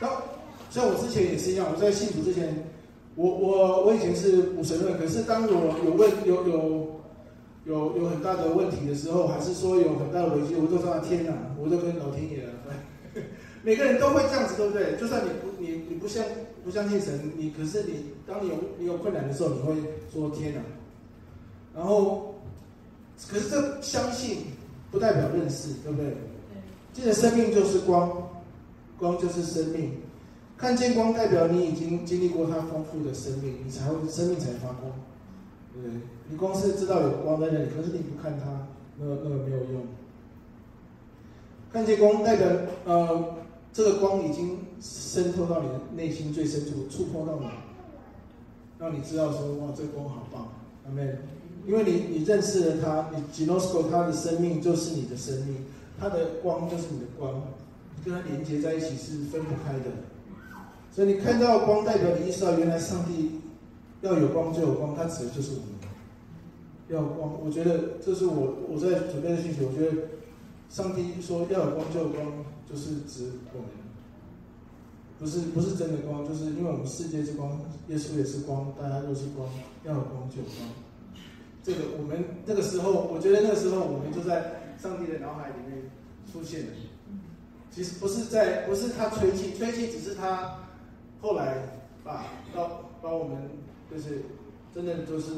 [0.00, 0.10] 当。
[0.70, 2.64] 像我之前也是一样，我在信主之前，
[3.14, 7.00] 我我我以前是无神论，可是当我有问有有
[7.64, 12.52] 有有很大的问题的时候，还是说有很大的危机，我都说天哪，我都跟老天爷了。
[13.64, 14.96] 每个人都会这样子，对不对？
[14.96, 16.24] 就算你不你你不相
[16.64, 19.74] 不相信神，你可是你当你有你有困难的时候，你会
[20.12, 20.60] 说天哪。
[21.74, 22.34] 然后，
[23.30, 24.38] 可是这相信
[24.90, 26.16] 不代表认识，对不对？
[26.92, 28.30] 记得生命就是光，
[28.98, 29.92] 光就是生命。
[30.58, 34.92] 看见光代表你已经经历过它丰富的生命，你才会生命才发光。
[35.72, 35.88] 对，
[36.28, 38.66] 你光是知道有光在那里，可是你不看它，
[38.98, 39.86] 那那个没有用。
[41.72, 42.48] 看见光代表
[42.84, 43.36] 呃，
[43.72, 47.46] 这个光已经渗透到你的内心最深处，触碰到你，
[48.80, 50.48] 让你知道说哇，这个光好棒，
[50.86, 51.14] 阿妹。
[51.66, 55.66] 因为你你认识了它，你 Ginosko 它的生命就是你的生命，
[56.00, 57.42] 它的光就是你的光，
[58.04, 59.84] 跟它连接在一起是分不开的。
[60.98, 63.38] 所以你看到光，代表你意识到，原来上帝
[64.00, 65.78] 要有光就有光，他指的就是我们。
[66.88, 69.60] 要有光，我觉得这是我我在准备的信息。
[69.64, 70.08] 我觉得
[70.68, 73.70] 上帝说要有光就有光，就是指我们，
[75.20, 79.48] 不是不是真的光，就是因为我们世界之光，耶稣也是光，大家都是光，
[79.84, 80.68] 要有光就有光。
[81.62, 85.92] 这个我们那个时候，我觉得那个时候我们就在上帝的脑海里面
[86.32, 86.72] 出现了。
[87.70, 90.58] 其实不是在，不是他吹气，吹气只是他
[91.20, 91.56] 后来
[92.04, 92.68] 把把
[93.02, 93.36] 把我们
[93.90, 94.22] 就是
[94.74, 95.32] 真的就是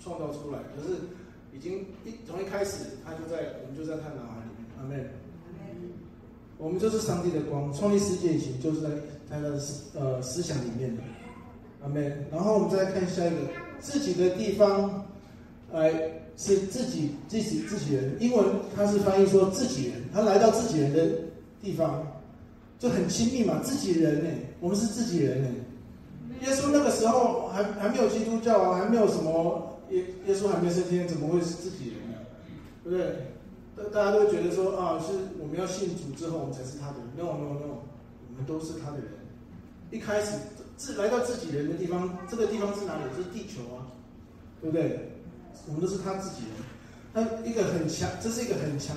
[0.00, 0.96] 创造出来，可是
[1.52, 5.10] 已经一从一开始他就在，我们就在他脑海里面，阿门。
[6.56, 8.88] 我们就是上帝的光，创立世界已经就是在
[9.28, 11.02] 他的思呃思想里面的，
[11.82, 12.26] 阿门。
[12.30, 13.36] 然后我们再来看下一个，
[13.80, 15.04] 自己的地方，
[15.72, 15.90] 呃
[16.36, 21.08] 是自己自己自己人，英文他是翻译说自己人，他来到自己人的
[21.60, 22.06] 地方
[22.84, 24.28] 就很亲密嘛，自己人呢，
[24.60, 25.48] 我们是自己人呢。
[26.42, 32.18] 耶稣那个时候还还没有基督教啊，还没有什么耶耶稣还没升天，怎么会是自己人呢？
[32.84, 33.32] 对不对？
[33.74, 37.08] 大大家都觉得说啊，是我们要信主之后，我们才是他的人。
[37.16, 37.80] No No No，
[38.28, 39.06] 我们都是他的人。
[39.90, 40.36] 一开始
[40.76, 43.02] 自来到自己人的地方，这个地方是哪里？
[43.16, 43.88] 是地球啊，
[44.60, 45.08] 对不对？
[45.68, 46.52] 我们都是他自己人。
[47.14, 48.94] 他一个很强，这是一个很强，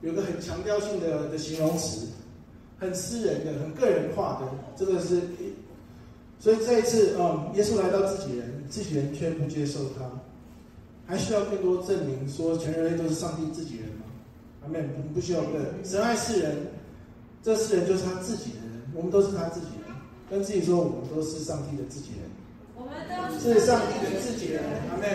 [0.00, 2.08] 有个很强调性的的形容词，
[2.84, 4.48] 很私人的、很个人化的。
[4.76, 5.20] 这个是，
[6.38, 10.04] 所以这一次，嗯，耶稣来到自己人，自己人却不接受他。
[11.06, 14.04] 还需要更多证明说全人类都是上帝自己人吗？
[14.62, 14.88] 阿门。
[14.96, 16.66] 我们不需要对神爱世人，
[17.42, 19.94] 这世人就是他自己的人，我们都是他自己人。
[20.30, 22.30] 跟自己说，我们都是上帝的自己人。
[22.74, 24.62] 我们都是上帝的自己人。
[24.90, 25.06] 阿门。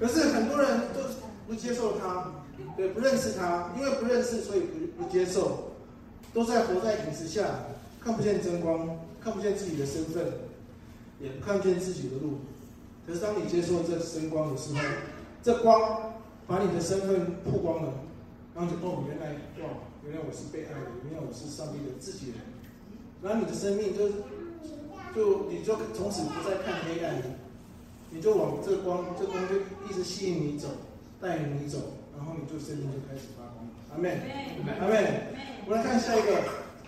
[0.00, 1.00] 可是很多人都
[1.46, 2.32] 不接受他，
[2.76, 5.72] 对，不认识他，因为不认识，所以不不接受，
[6.36, 7.48] 都在活在影子下，
[7.98, 10.22] 看不见真光，看不见自己的身份，
[11.18, 12.40] 也看不见自己的路。
[13.06, 14.80] 可是当你接受这真光的时候，
[15.42, 16.12] 这光
[16.46, 17.90] 把你的身份曝光了，
[18.54, 19.32] 然后就哦，原来
[19.64, 22.36] 哇，原来我是被爱的，原来我是上帝的自己人。
[23.22, 24.10] 然后你的生命就
[25.14, 27.22] 就你就从此不再看黑暗了，
[28.10, 29.56] 你就往这光，这光就
[29.88, 30.68] 一直吸引你走，
[31.18, 31.78] 带领你走，
[32.14, 33.64] 然后你就生命就开始发光。
[33.94, 34.20] 阿妹，
[34.78, 35.55] 阿门。
[35.66, 36.32] 我们来看下一个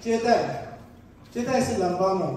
[0.00, 0.78] 接待，
[1.32, 2.32] 接待是兰巴玛，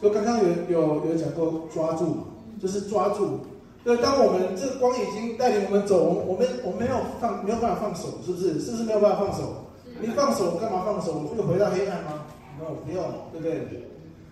[0.00, 2.24] 就刚刚有有有讲过抓住。
[2.60, 3.38] 就是抓住，
[3.84, 8.58] 对，当我们这个光已经带领我们走，我们我们没有放没有办法放手，是不是？
[8.58, 9.64] 是不是没有办法放手？
[10.00, 11.12] 你放手干嘛放手？
[11.12, 12.24] 我们会回到黑暗吗
[12.58, 13.88] ？No，不要，对不对？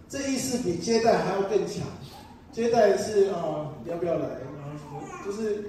[0.08, 1.86] 这意思比接待还要更强。
[2.50, 4.26] 接待是啊、呃，要不要来？
[5.24, 5.64] 就是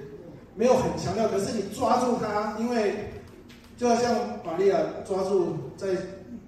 [0.56, 3.12] 没有很强调，可是你抓住他，因为
[3.78, 4.12] 就好像
[4.44, 5.86] 玛利亚抓住在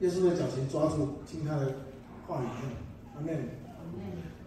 [0.00, 1.72] 耶稣的脚前抓住听他的
[2.26, 2.72] 话语一样。
[3.16, 3.48] 阿门。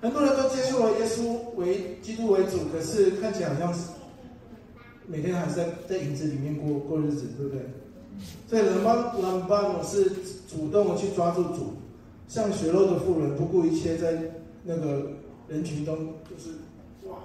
[0.01, 3.89] 很多人都接受了耶稣为基督为主，可是看起来好像是
[5.07, 7.61] 每天还是在在影子里面过过日子，对不对？
[8.49, 10.11] 所以兰巴兰巴诺是
[10.45, 11.75] 主动的去抓住主，
[12.27, 14.21] 像血肉的妇人不顾一切，在
[14.65, 15.09] 那个
[15.47, 16.49] 人群中就是
[17.07, 17.17] 哇，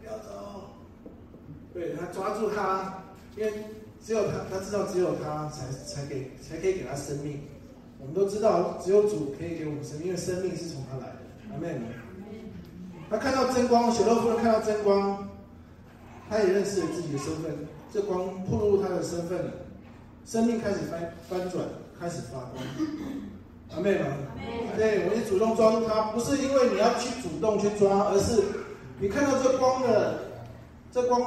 [0.00, 0.70] 不要走，
[1.74, 3.04] 对，他抓住他，
[3.36, 3.52] 因为
[4.04, 7.40] 只有他，他知道只有他才才给才可以给他生命。
[7.98, 11.18] 我们都知道只有主可以给我们生命，因为生命是从他来的。
[11.52, 11.82] 阿门。
[13.10, 15.28] 他看到真光，血漏妇人看到真光，
[16.28, 17.52] 他也认识了自己的身份。
[17.92, 19.52] 这光暴露他的身份了，
[20.24, 21.66] 生命开始翻翻转，
[21.98, 22.54] 开始发光。
[23.72, 24.06] 阿妹们？
[24.76, 28.42] 对，我们主动抓住他，不是因为你要去主动去抓，而是
[29.00, 30.20] 你看到这光的，
[30.92, 31.20] 这光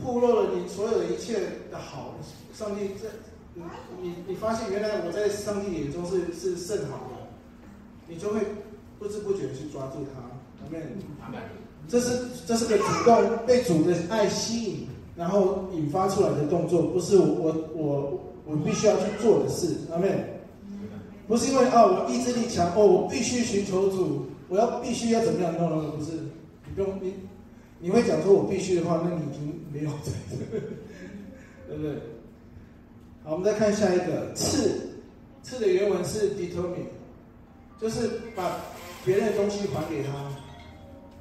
[0.00, 2.14] 破落了你所有的一切的好。
[2.54, 3.08] 上帝这，
[3.54, 3.62] 你
[4.00, 7.28] 你你发现原来我在上帝眼中是是甚好的，
[8.06, 8.40] 你就会。
[9.02, 10.20] 不知不觉去抓住他，
[11.24, 11.40] 阿门。
[11.88, 20.08] 这是这是个主动被主的爱吸引，然后引发出来的动作，不是我我我我必须要去做的事，阿门。
[21.26, 27.14] 不是因为啊，我意志力强哦，我必须寻求主，我要必须要怎么样？no no no，不是，你不用你
[27.82, 30.36] 你会讲说我必须的话，那你已经没有在这，
[31.68, 31.92] 对不对？
[33.24, 35.02] 好，我们再看下一个，赐
[35.42, 36.86] 赐的原文是 determine，
[37.80, 38.58] 就是把。
[39.04, 40.12] 别人的东西还给他，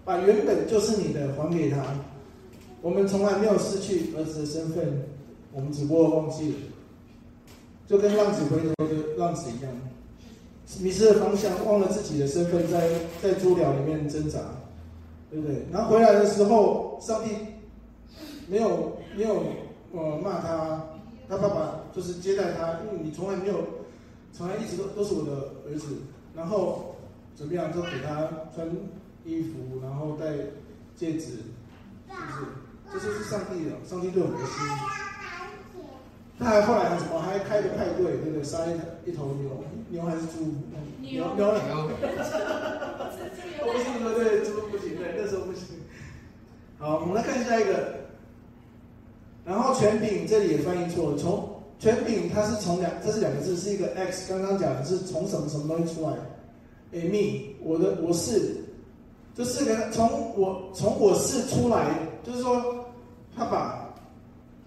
[0.06, 1.84] 把原本就是你的还给他。
[2.80, 5.04] 我们从来没有失去儿子的身份，
[5.52, 6.58] 我们只不过忘记了，
[7.88, 9.72] 就跟浪子回头的浪子一样，
[10.80, 14.38] 迷失了方向，忘了自己的身份在，在在猪寮里面挣扎，
[15.32, 15.66] 对不对？
[15.72, 17.30] 然后回来的时候，上帝
[18.48, 19.44] 没有没有
[19.94, 20.84] 呃骂他，
[21.28, 23.56] 他爸爸就是接待他，因为你从来没有，
[24.34, 25.32] 从来一直都都是我的
[25.68, 25.98] 儿子，
[26.36, 26.88] 然后。
[27.34, 27.74] 怎么样？
[27.74, 28.68] 就给他穿
[29.26, 30.26] 衣服，然后戴
[30.96, 31.28] 戒指，
[32.08, 32.46] 是不是？
[32.94, 34.54] 这就是上帝的，上帝对我们的心。
[36.38, 37.20] 他还后来还什么？
[37.20, 38.44] 还开个派对，对不对？
[38.44, 40.54] 杀一一头牛，牛还是猪？
[41.00, 41.62] 牛牛了。
[43.62, 45.66] 我不行说对，猪不行，对，那时候不行。
[46.78, 48.02] 好，我们来看下一个。
[49.44, 54.32] 然后权柄这里也翻译错了，从权柄它是从两，这是两个字，是一个 X。
[54.32, 56.16] 刚刚讲的是从什么什么东西出来
[56.94, 58.58] ？eimi，我的我是，
[59.36, 62.86] 这四个从我从我是出来，就是说，
[63.36, 63.92] 他把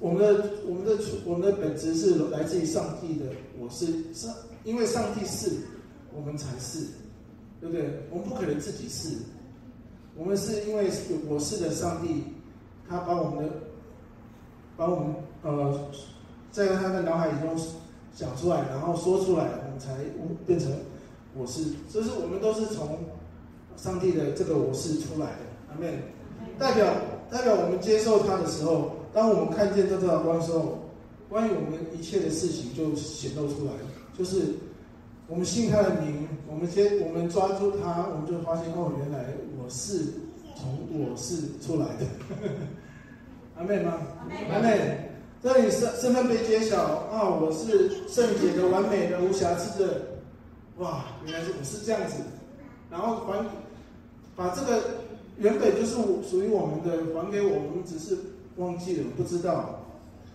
[0.00, 3.26] 我们的我们的我们的本质是来自于上帝的，
[3.60, 5.50] 我是上，因为上帝是，
[6.12, 6.80] 我们才是，
[7.64, 7.88] 对不对？
[8.10, 9.16] 我们不可能自己是，
[10.14, 10.90] 我们是因为
[11.26, 12.24] 我是的上帝，
[12.86, 13.50] 他把我们的
[14.76, 15.90] 把我们呃。
[16.54, 17.60] 在他的脑海里中
[18.14, 19.92] 想出来，然后说出来，我们才
[20.46, 20.70] 变成
[21.36, 21.64] 我是。
[21.92, 23.00] 这是我们都是从
[23.76, 25.92] 上帝的这个我是出来的，阿门。
[26.56, 26.86] 代表
[27.28, 30.78] 代表我们接受他的时候，当我们看见这道光的时候，
[31.28, 33.72] 关于我们一切的事情就显露出来。
[34.16, 34.54] 就是
[35.26, 39.26] 我们信他的名，我们先我们抓住他，我们就发现哦，原来
[39.58, 40.04] 我是
[40.54, 42.06] 从我是出来的，
[43.56, 43.94] 阿妹吗？
[44.52, 45.10] 阿妹。
[45.42, 46.82] 这里身身份被揭晓
[47.12, 47.28] 啊！
[47.28, 50.00] 我是圣洁的、完美的、无瑕疵的。
[50.78, 52.14] 哇，原来是我是这样子。
[52.90, 53.44] 然后还
[54.34, 54.82] 把这个
[55.36, 58.16] 原本就是属于我们的还给我，我们只是
[58.56, 59.80] 忘记了，不知道。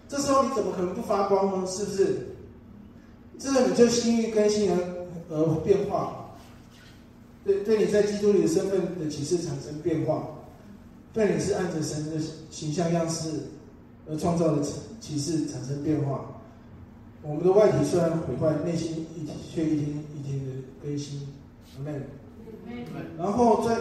[0.07, 1.65] 这时候你怎么可能不发光呢？
[1.65, 2.35] 是不是？
[3.39, 4.77] 这个你就心意更新而
[5.29, 6.35] 而变化，
[7.43, 10.41] 对对，你在基督里的身份的启示产生变化，
[11.13, 12.21] 对你是按着神的
[12.51, 13.31] 形象样式。
[14.11, 14.63] 而创造的
[14.99, 16.41] 启示产生变化，
[17.21, 19.23] 我们的外体虽然毁坏，内心一
[19.53, 21.27] 却一天一天的更新。
[21.77, 22.03] 阿门。
[23.19, 23.77] 然后再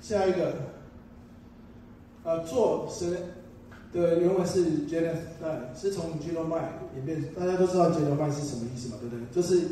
[0.00, 0.54] 下一个，
[2.24, 3.18] 呃，做神
[3.92, 6.56] 的原文是 Genethai，是从基罗麦
[6.94, 7.22] 演变。
[7.38, 8.96] 大家都知道基罗麦是什么意思嘛？
[9.00, 9.24] 对不对？
[9.34, 9.62] 就是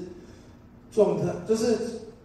[0.91, 1.77] 状态，就是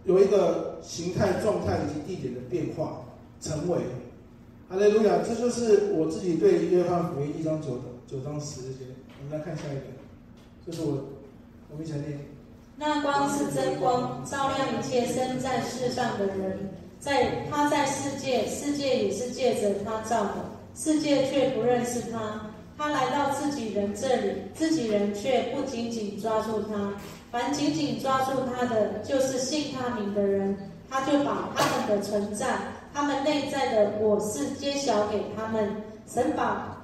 [0.04, 3.02] 有一个形态、状态以及地点的变化，
[3.40, 3.78] 成为。
[4.68, 8.86] 哈利路亚，这就是我自己对约翰福音一章九九章十节。
[9.18, 9.82] 我们来看下一个，
[10.64, 11.08] 这是我
[11.70, 12.20] 我们一起来念。
[12.76, 16.70] 那光是真光，照亮一切生在世上的人。
[17.00, 22.18] 在他在世界，世界也是借着他造的，世界却不认识他。
[22.78, 26.94] 他来到自己人这里，自己人却不紧紧抓住他。
[27.30, 30.56] 凡紧紧抓住他的，就是信他名的人，
[30.88, 32.46] 他就把他们的存在。
[32.94, 35.70] 他们内在的我是揭晓给他们，
[36.06, 36.78] 神把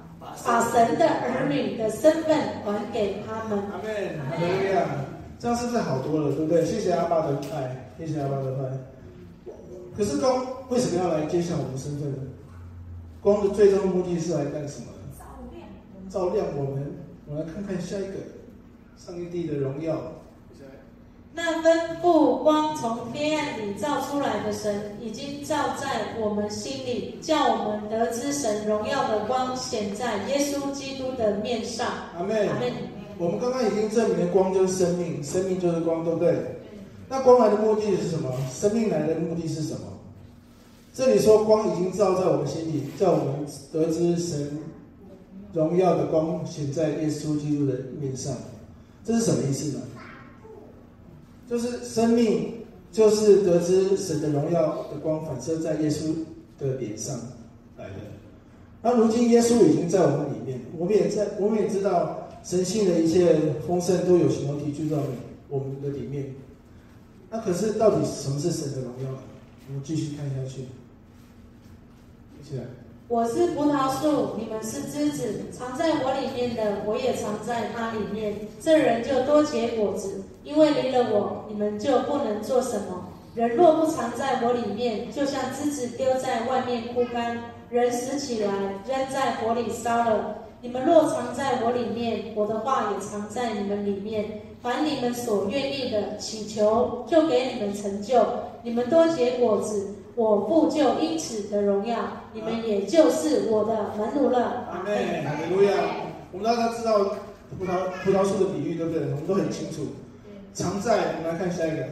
[0.45, 3.57] 把神的儿女的身份还给他们。
[3.71, 4.85] 阿门，哈利路亚，
[5.39, 6.63] 这样是不是好多了，对不对？
[6.63, 9.51] 谢谢阿爸的爱，谢谢阿爸的爱。
[9.97, 12.17] 可是公为什么要来揭晓我们身份呢？
[13.27, 14.87] 光的最终目的是来干什么？
[15.19, 15.67] 照亮，
[16.09, 16.95] 照亮我们。
[17.27, 18.13] 我们来看看下一个，
[18.95, 19.97] 上帝的荣耀。
[21.33, 31.85] 那吩咐光从黑暗里照出来的神，已经照在我们心里，叫我们得知神荣耀的光显在耶稣基督的面上。
[32.17, 32.47] 阿妹。
[32.47, 32.71] 阿妹。
[33.17, 36.33] 我们刚刚已经证明了光就是生命，生命就是光，对不对？
[37.09, 38.31] 那光来的目的是什么？
[38.49, 39.96] 生命来的目的是什么？
[40.97, 44.57] 这里说光已经照在我们心里，叫我们得知神
[45.53, 48.33] 荣耀的光显在耶稣基督的面上。
[49.05, 49.83] 这是什么意思呢？
[51.47, 52.51] 就是生命，
[52.91, 56.15] 就是得知神的荣耀的光反射在耶稣
[56.57, 57.15] 的脸上
[57.77, 57.93] 来的。
[58.81, 64.97] 那如今耶稣已经在我们里面，我们也在，我们也知道神性的一切丰盛都有形容体居在
[65.47, 66.33] 我们的里面。
[67.29, 69.11] 那可是到底什么是神的荣耀？
[69.69, 70.61] 我们继续看下去，
[72.47, 72.63] 起来。
[73.09, 83.09] 我是葡萄树，你们是枝子，藏在我里面的，我也藏在他里面，这人就多结果子，因为离了我，你们就不能做什么。
[83.35, 87.37] 人若不藏在我里面，就像枝子丢在外面枯干，
[87.69, 88.51] 人死起来，
[88.87, 90.35] 扔在火里烧了。
[90.61, 98.25] 你们若藏在我里面，我的话也藏在你们里面，凡你们所愿意的，祈求就给你们成就。
[98.63, 99.95] 你们多结果子。
[100.17, 101.95] 我父就因此得荣耀，
[102.33, 104.67] 你们也就是我的门徒了。
[104.71, 105.71] 阿门，哈利路亚。
[106.31, 107.15] 我们大家知道
[107.55, 109.01] 葡萄葡萄树的比喻，对不对？
[109.11, 109.83] 我们都很清楚。
[110.55, 111.85] 常在，我们来看下一个。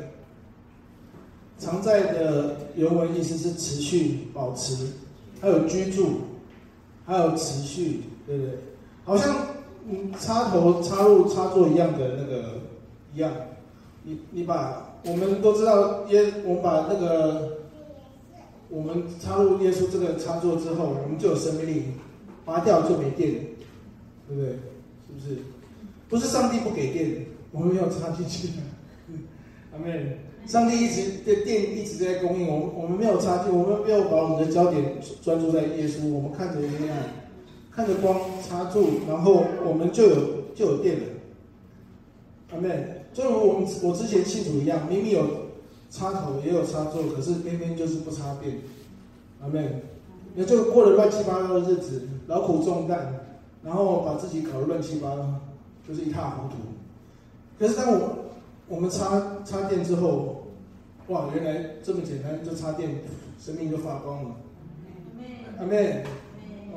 [1.60, 4.88] 常在的原文意思是持续、保持，
[5.40, 6.22] 还有居住，
[7.06, 8.58] 还有持续，对不对？
[9.06, 9.36] 好像
[9.88, 12.44] 嗯，插头插入插座一样的那个
[13.14, 13.32] 一样。
[14.02, 17.52] 你你把我们都知道耶，我们把那个。
[18.70, 21.84] 我们插入耶稣这个插座之后，我们就有生命力，
[22.44, 23.32] 拔掉就没电，
[24.28, 24.50] 对不对？
[24.50, 25.38] 是不是？
[26.10, 28.50] 不是上帝不给电，我们没有插进去。
[29.74, 30.20] 阿门。
[30.48, 36.98] 上帝一直的电一直在供应，我们我们没有插进，我们没有把我们的焦点专注在耶稣，我们看着黑暗，
[37.72, 40.16] 看着光插住，然后我们就有
[40.54, 41.04] 就有电了。
[42.54, 43.02] 阿门。
[43.14, 45.26] 就如我们我之前信主一样，明明有
[45.96, 48.58] 插头也有插座，可是偏偏就是不插电。
[49.42, 49.82] 阿妹，
[50.34, 53.14] 那就过了乱七八糟的日子，劳苦重担，
[53.64, 55.26] 然后把自己搞得乱七八糟，
[55.88, 56.56] 就是一塌糊涂。
[57.58, 58.18] 可是当我
[58.68, 60.46] 我们插插电之后，
[61.08, 62.90] 哇，原来这么简单，就插电，
[63.40, 64.32] 生命就发光了。
[65.60, 66.04] 阿妹。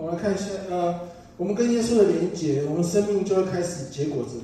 [0.01, 0.95] 我们来看一下，呃，
[1.37, 4.39] 我们跟耶稣的连结，我们生命就会开始结果子。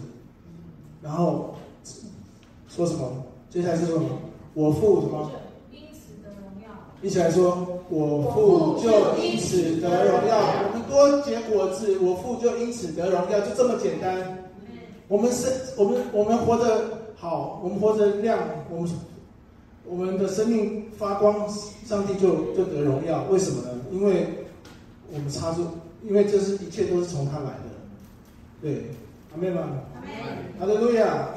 [1.01, 1.55] 然后
[2.69, 3.25] 说什么？
[3.49, 4.19] 接下来是说什么？
[4.55, 5.31] 我父什么？
[5.73, 6.71] 因此得荣耀。
[7.03, 10.39] 一起来说，我父就因此得荣耀。
[10.65, 14.39] 我们多结果子，我父就因此得荣耀，就这么简单。
[15.09, 16.85] 我们是，我们我们活得
[17.17, 18.39] 好，我们活得亮，
[18.71, 18.91] 我们
[19.87, 21.49] 我们的生命发光，
[21.85, 23.25] 上帝就就得荣耀。
[23.25, 23.69] 为什么呢？
[23.91, 24.27] 因为
[25.13, 25.67] 我们插住，
[26.05, 27.71] 因为这是一切都是从他来的。
[28.63, 28.85] 对，
[29.35, 29.63] 阿门吗？
[29.97, 30.09] 阿门。
[30.61, 31.29] 哈利路亚。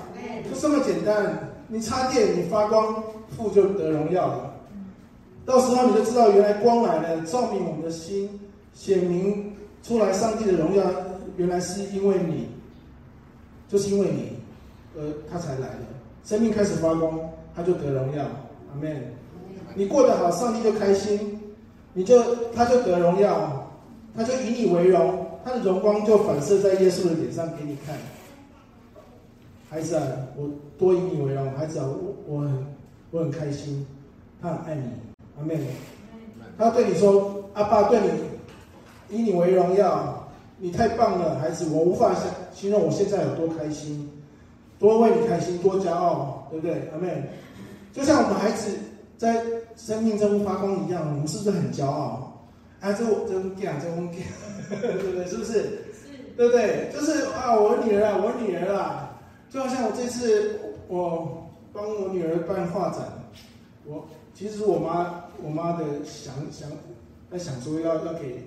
[0.50, 3.04] 就这么简单，你插电，你发光，
[3.36, 4.54] 父就得荣耀了。
[5.46, 8.30] 到时候你就知道，原来光来了，照明我们的心，
[8.74, 9.54] 显明
[9.84, 10.84] 出来上帝的荣耀，
[11.36, 12.48] 原来是因为你。
[13.70, 14.32] 就是因为你，
[14.96, 15.80] 呃，他才来的。
[16.24, 17.20] 生命开始发光，
[17.54, 18.24] 他就得荣耀。
[18.24, 19.14] 阿门。
[19.76, 21.38] 你过得好，上帝就开心，
[21.92, 22.24] 你就
[22.56, 23.70] 他就得荣耀，
[24.16, 27.94] 他就以你为荣，他的荣光就反射在耶稣的脸上给你看。
[29.70, 30.04] 孩子啊，
[30.36, 32.66] 我多以你为荣，孩子啊，我我很
[33.12, 33.86] 我很开心，
[34.42, 34.84] 他很爱你。
[35.38, 35.60] 阿妹。
[36.58, 40.28] 他对你说：“阿爸，对你以你为荣耀。”
[40.60, 41.68] 你太棒了，孩子！
[41.72, 44.10] 我无法想形容我现在有多开心，
[44.80, 46.90] 多为你开心，多骄傲，对不对？
[46.92, 47.30] 阿妹。
[47.94, 48.72] 就像我们孩子
[49.20, 49.46] 在
[49.76, 52.42] 生命中发光一样，我们是不是很骄傲？
[52.80, 55.28] 啊，这我真干，这我干，对不对？
[55.28, 55.54] 是不是？
[55.54, 55.80] 是。
[56.36, 56.90] 对不对？
[56.92, 59.07] 就是啊，我女儿啊，我女儿啊，
[59.50, 63.02] 就好像我这次我帮我女儿办画展，
[63.86, 66.70] 我其实我妈我妈的想想
[67.32, 68.44] 在想说要要给，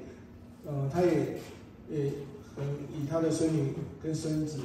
[0.66, 1.38] 呃，她也。
[1.92, 2.04] 也
[2.54, 4.58] 很以她的孙女跟孙子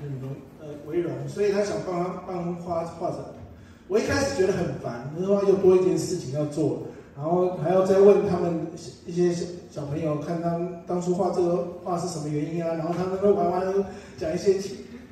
[0.00, 3.18] 很荣呃为荣，所以她想帮他办画画展。
[3.88, 6.82] 我一开始觉得很烦，他说又多一件事情要做，
[7.16, 8.68] 然后还要再问他们
[9.04, 12.72] 一些小小朋友，看他当初画这个画是什么原因啊？
[12.74, 13.84] 然后他们都玩玩
[14.16, 14.52] 讲一些，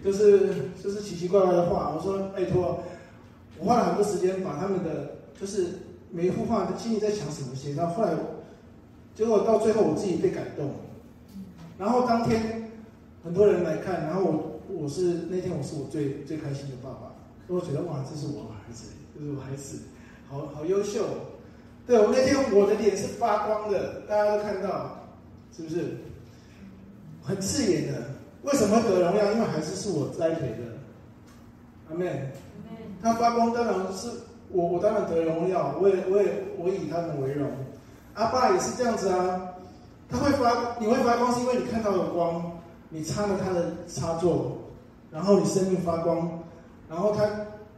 [0.04, 1.92] 就是就是奇奇怪怪的话。
[1.94, 2.82] 我说拜托，
[3.58, 5.66] 我花了很多时间把他们的就是
[6.10, 8.12] 每一幅画的心里在想什么写到后来，
[9.14, 10.70] 结果到最后我自己被感动。
[11.78, 12.70] 然后当天
[13.22, 17.12] 很多人来看，然后我我是那天我是我最最开心的爸爸，
[17.46, 19.78] 我觉得哇，这是我儿子，这是我孩子，
[20.28, 21.04] 好好优秀。
[21.86, 25.06] 对，我那天我的脸是发光的，大家都看到，
[25.56, 25.96] 是不是？
[27.22, 28.17] 很刺眼的。
[28.42, 29.32] 为什么得荣耀？
[29.32, 30.58] 因为孩子是我栽培的。
[31.90, 32.30] 阿妹。
[33.00, 34.08] 他发光当然是
[34.50, 37.48] 我，我当然得荣耀，我也我也我以他们为荣。
[38.14, 39.54] 阿爸也是这样子啊。
[40.08, 42.58] 他会发，你会发光，是因为你看到了光，
[42.88, 44.56] 你插了他的插座，
[45.12, 46.42] 然后你生命发光，
[46.88, 47.28] 然后他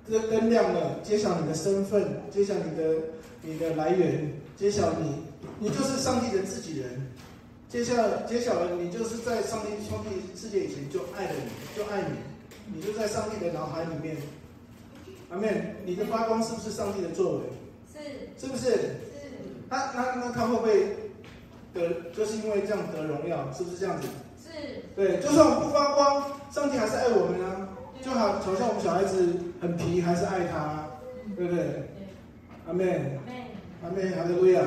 [0.08, 2.94] 这灯亮了，揭晓你的身份，揭晓你的
[3.42, 5.16] 你的来源，揭晓你，
[5.58, 7.09] 你就是上帝的自己人，
[7.71, 7.95] 揭晓
[8.27, 14.16] 揭晓了，你就是在上帝创立世界以前就爱了你，就爱你，你就在上帝的脑海里面，
[15.31, 15.77] 阿妹。
[15.87, 17.45] 你的发光是不是上帝的作为？
[17.93, 18.73] 是，是不是？
[18.73, 18.91] 是。
[19.68, 20.97] 那那那他会不会？
[21.73, 24.09] 得就是因为这样得荣耀，是不是这样子？
[24.43, 24.83] 是。
[24.97, 27.68] 对，就算我们不发光，上帝还是爱我们啊。
[28.03, 30.89] 就好，好像我们小孩子很皮，还是爱他，
[31.37, 31.89] 对不对？
[32.66, 33.16] 阿妹。
[33.85, 34.11] 阿门。
[34.11, 34.61] 哈利路亚。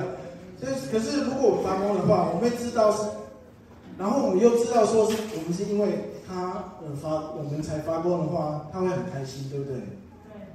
[0.64, 3.03] 所以，可是如果我们发光的话，我们会知道是，
[3.97, 9.76] 然后我们又知道说是我们是因为他而发，我们才发光的话，他会很开心，对不对？
[9.76, 9.84] 对。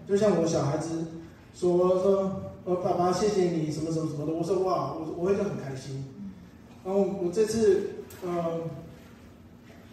[0.09, 1.05] 就像我小孩子
[1.55, 6.03] 说说，呃，爸爸谢谢你什么什么什么的，我说哇，我我会就很开心。
[6.85, 7.91] 然后我这次，
[8.25, 8.61] 嗯、呃，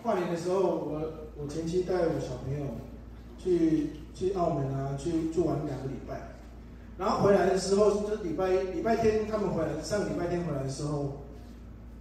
[0.02, 1.02] 跨年的时候，我
[1.38, 2.66] 我前妻带我小朋友
[3.38, 6.35] 去去澳门啊，去住玩两个礼拜，
[6.98, 11.22] 然后回来的时候，就礼拜礼拜天他们回来，上礼拜天回来的时候，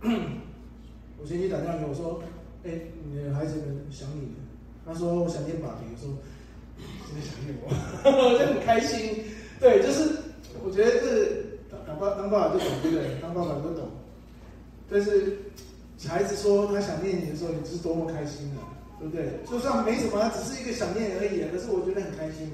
[1.20, 2.22] 我先去打电话给我说，
[2.64, 2.70] 哎，
[3.05, 4.28] 你的孩子们想你，
[4.86, 6.14] 他说我想念爸比，我说
[7.09, 7.70] 真的想念我，
[8.05, 9.24] 我就很开心，
[9.59, 10.11] 对，就是
[10.64, 13.18] 我觉得是当爸当爸爸就懂，对不对？
[13.20, 13.88] 当爸爸就懂。
[14.88, 15.38] 但是
[15.97, 18.70] 小孩子说他想念你的时候，你是多么开心啊，
[19.01, 19.40] 对不对？
[19.51, 21.42] 就算没什么，只是一个想念而已。
[21.51, 22.49] 可是我觉得很开心。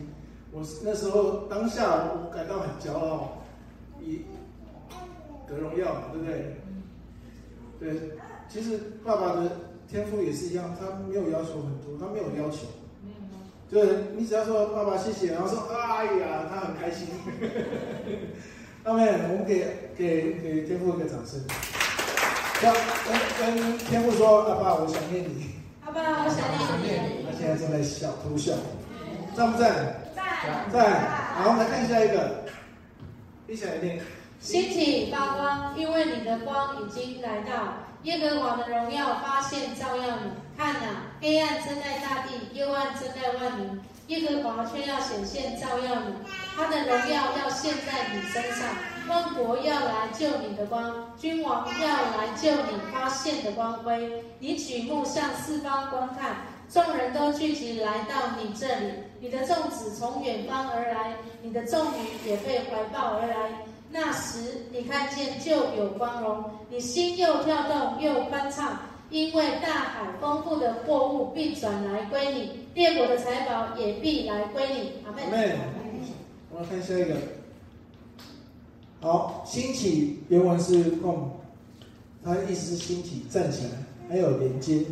[0.52, 3.38] 我那时候当下我感到很骄傲，
[4.00, 4.22] 以
[5.48, 6.56] 得荣耀嘛，对不对？
[7.78, 8.10] 对，
[8.48, 9.50] 其实爸爸的
[9.88, 12.66] 天赋也是一样，他没有要求很多，他没有要求，
[13.70, 17.06] 就是你只要说爸爸谢谢，然后说哎呀，他很开心。
[18.84, 21.38] 阿妹，我们给给给天父一个掌声。
[22.62, 25.50] 要跟跟天父说，阿爸，我想念你。
[25.84, 27.24] 阿爸，我想念你。
[27.24, 28.52] 他现在正在笑，偷笑。
[29.36, 29.94] 赞不赞？
[30.46, 30.70] 赞。
[30.72, 31.10] 赞。
[31.36, 32.44] 好，我们来看下一个。
[33.46, 34.00] 一起来念。
[34.38, 37.74] 兴起发光，因为你的光已经来到，
[38.04, 40.30] 耶和华的荣耀发现照耀你。
[40.56, 46.14] 看哪，黑暗遮盖大地，幽暗遮盖万民，耶和华却要显现照耀你，
[46.56, 48.68] 他的荣耀要现在你身上。
[49.08, 54.24] 万国要来救你的光，君王要来救你发现的光辉。
[54.38, 56.36] 你举目向四方观看，
[56.72, 63.64] 众人都聚集来到你这里，你的众子从远方而来，你的众女也被怀抱而来。
[63.90, 68.78] 那时你看见就有光荣，你心又跳动又欢畅，
[69.10, 74.92] 因为大海丰富的货物必转来归你，列国的财宝也必来归你。
[75.04, 75.24] 阿门。
[76.52, 77.16] 我们看下一个。
[79.00, 81.32] 好，兴起原文是共，
[82.24, 83.70] 它意思是兴起站起来，
[84.08, 84.84] 还有连接。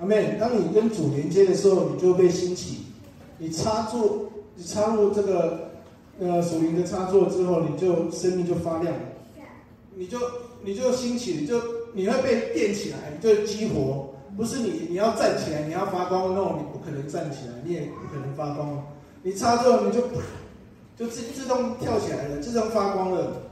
[0.00, 0.36] 阿妹。
[0.38, 2.86] 当你跟主连接的时候，你就被兴起。
[3.38, 5.64] 你插座，你插入这个。
[6.18, 9.00] 呃，属灵的插座之后，你就生命就发亮了，
[9.94, 10.18] 你就
[10.64, 11.60] 你就兴起，你就
[11.92, 14.14] 你会被电起来，你就激活。
[14.34, 18.82] 不是你你要站起来，你要发光，那种你不可能站起来，你也不可能发光。
[19.22, 20.00] 你插座你就
[20.96, 23.42] 就自自动跳起来了，自动发光了。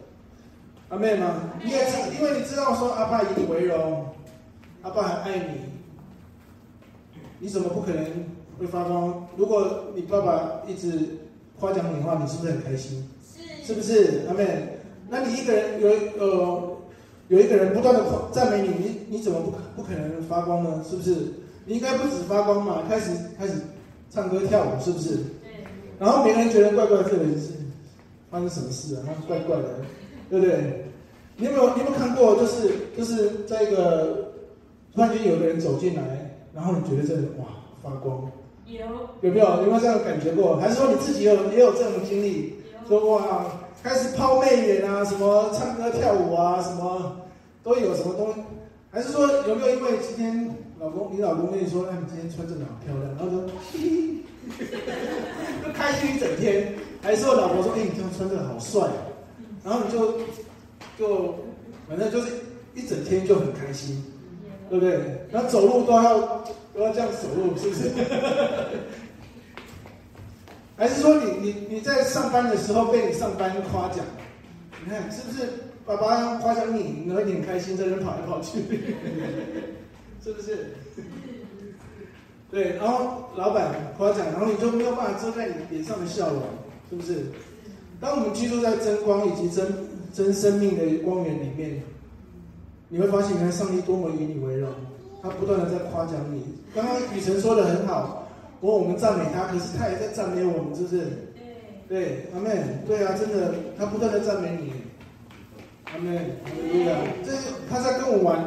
[0.89, 1.51] 阿妹吗？
[1.63, 4.07] 你也知，因为你知道说阿爸以你为荣，
[4.81, 5.61] 阿爸很爱你，
[7.45, 8.05] 你怎么不可能
[8.59, 9.29] 会发光？
[9.37, 11.21] 如果你爸爸一直。
[11.61, 13.09] 夸奖你的话，你是不是很开心？
[13.23, 14.23] 是，是不是？
[14.27, 14.77] 阿妹，
[15.09, 15.89] 那你一个人有
[16.19, 16.77] 呃
[17.29, 20.85] 有一个人不断的夸赞美你，你你怎么不不可能发光呢？
[20.91, 21.15] 是不是？
[21.65, 23.53] 你应该不止发光嘛，开始开始
[24.11, 25.11] 唱歌跳舞，是不是？
[25.15, 25.65] 对。
[26.01, 27.53] 然后每个人觉得怪怪的，这个人是
[28.29, 29.03] 发生什么事啊？
[29.07, 29.77] 他怪怪的，
[30.29, 30.85] 对不对？
[31.37, 32.35] 你有没有你有没有看过？
[32.35, 34.33] 就是就是在一个
[34.93, 36.24] 突然间有个人走进来，
[36.55, 37.47] 然后你觉得这人哇
[37.83, 38.31] 发光。
[38.67, 38.87] 有
[39.21, 40.57] 有没有有没有这样感觉过？
[40.57, 42.55] 还是说你自己有也有这种经历？
[42.89, 43.45] 说哇，
[43.83, 47.17] 开始抛媚眼啊，什么唱歌跳舞啊，什么
[47.63, 48.41] 都有什么东西？
[48.91, 53.43] 还是说有没有因为今天老公你老公跟你说，哎，你今天穿这个好漂亮，然后说
[53.73, 53.81] 嘿
[54.57, 54.65] 嘿，
[55.67, 56.75] 就开心一整天？
[57.03, 58.89] 还是说老婆说，哎，你今天穿这个好帅，
[59.63, 60.13] 然后你就
[60.99, 61.35] 就
[61.89, 62.33] 反正就是
[62.75, 64.03] 一整天就很开心，
[64.71, 64.99] 对不对？
[65.31, 66.45] 然后走路都要。
[66.75, 67.89] 都要这样走路，是不是？
[70.77, 74.05] 还是说你你你在上班的时候被你上班夸奖？
[74.85, 75.49] 你看是不是？
[75.87, 78.59] 爸爸夸奖你，你会很开心，在那跑来跑去，
[80.21, 80.75] 是不是？
[82.51, 86.43] 对，然后老板夸奖，然后你就没有办法遮盖你脸上的笑容，
[86.91, 87.25] 是不是？
[88.01, 89.65] 当我们居住在真光以及真
[90.12, 91.81] 真生命的光源里面，
[92.89, 94.70] 你会发现，原来上帝多么以你为荣。
[95.22, 96.45] 他不断的在夸奖你。
[96.74, 98.28] 刚刚雨辰说的很好，
[98.61, 101.07] 我我们赞美他，可是他也在赞美我们，是不是？
[101.89, 102.51] 对，阿妹。
[102.87, 104.72] 对啊，真的，他不断的赞美你。
[105.93, 106.14] 阿门，
[106.45, 106.97] 哈利路亚。
[107.24, 108.45] 这是他在跟我玩。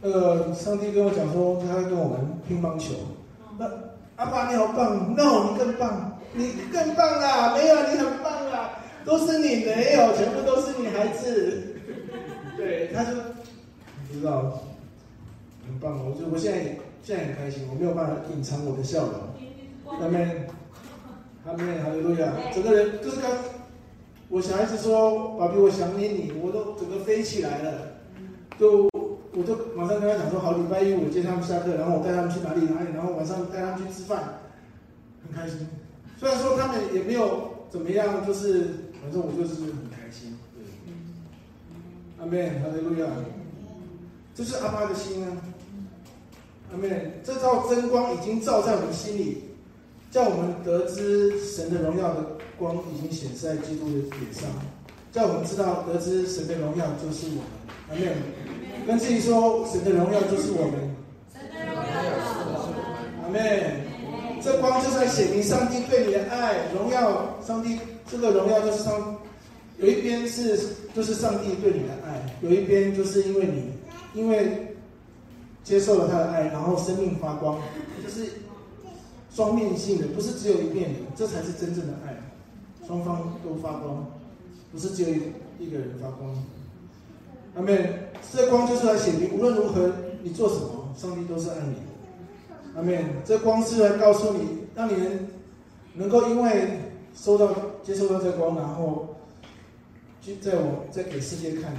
[0.00, 2.94] 呃，上帝跟我讲说，他在跟我玩乒乓球。
[3.58, 3.66] 那
[4.16, 7.54] 阿爸你好棒，no 你更棒，你更棒啦！
[7.56, 8.70] 没有你很棒啊，
[9.04, 11.76] 都是你没有，全部都是你孩子。
[12.68, 13.12] 对，他就
[14.10, 14.60] 你知道。
[15.68, 16.64] 很棒，我就我现在
[17.02, 20.00] 现在很开心，我没有办法隐藏我的笑容。
[20.00, 20.46] 阿门，
[21.44, 22.32] 阿门，哈利路亚。
[22.54, 23.30] 整个人就是刚，
[24.30, 28.00] 我小孩子说：“爸比，我想念你。”我都整个飞起来了，
[28.58, 28.88] 就
[29.34, 34.40] 我就马上跟他讲说：“好，礼拜一我接他们下课，然后我带他们去哪里哪里，然后晚上带他们去吃饭，
[35.22, 35.68] 很开心。
[36.16, 39.54] 虽然说他们也没有怎么样，就是反正我就是
[42.30, 43.06] 门，哈利路亚。
[44.34, 45.36] 这是阿爸的心啊。
[46.70, 47.12] 阿门！
[47.24, 49.44] 这道真光已经照在我们心里，
[50.10, 52.24] 叫我们得知神的荣耀的
[52.58, 54.48] 光已经显在基督的脸上，
[55.10, 57.44] 叫我们知道得知神的荣耀就是我们。
[57.88, 58.14] 阿门！
[58.86, 60.94] 跟自己说，神的荣耀就是我们。
[61.32, 62.78] 神的荣耀就是我们。
[63.24, 63.88] 阿门！
[64.40, 67.80] 这光就在显明上帝对你的爱，荣耀上帝。
[68.10, 69.18] 这个荣耀就是上，
[69.78, 70.58] 有一边是
[70.94, 74.64] 就是上帝对你的爱，有一边就是因为你，因为。
[75.64, 77.60] 接受了他的爱，然后生命发光，
[78.02, 78.26] 就是
[79.30, 82.16] 双面性的，不是只有一面的，这才是真正的爱，
[82.86, 84.06] 双方都发光，
[84.72, 85.20] 不是只有一
[85.58, 86.34] 一个人发光。
[87.54, 88.08] 阿门。
[88.32, 91.74] 这光就是来显明，无论如何你做什么，上帝都是爱你。
[92.74, 93.04] 阿门。
[93.26, 95.28] 这光是来告诉你，让你能
[95.92, 96.78] 能够因为
[97.14, 99.07] 收到接受到这光，然后
[100.28, 101.72] 就在我在给世界看，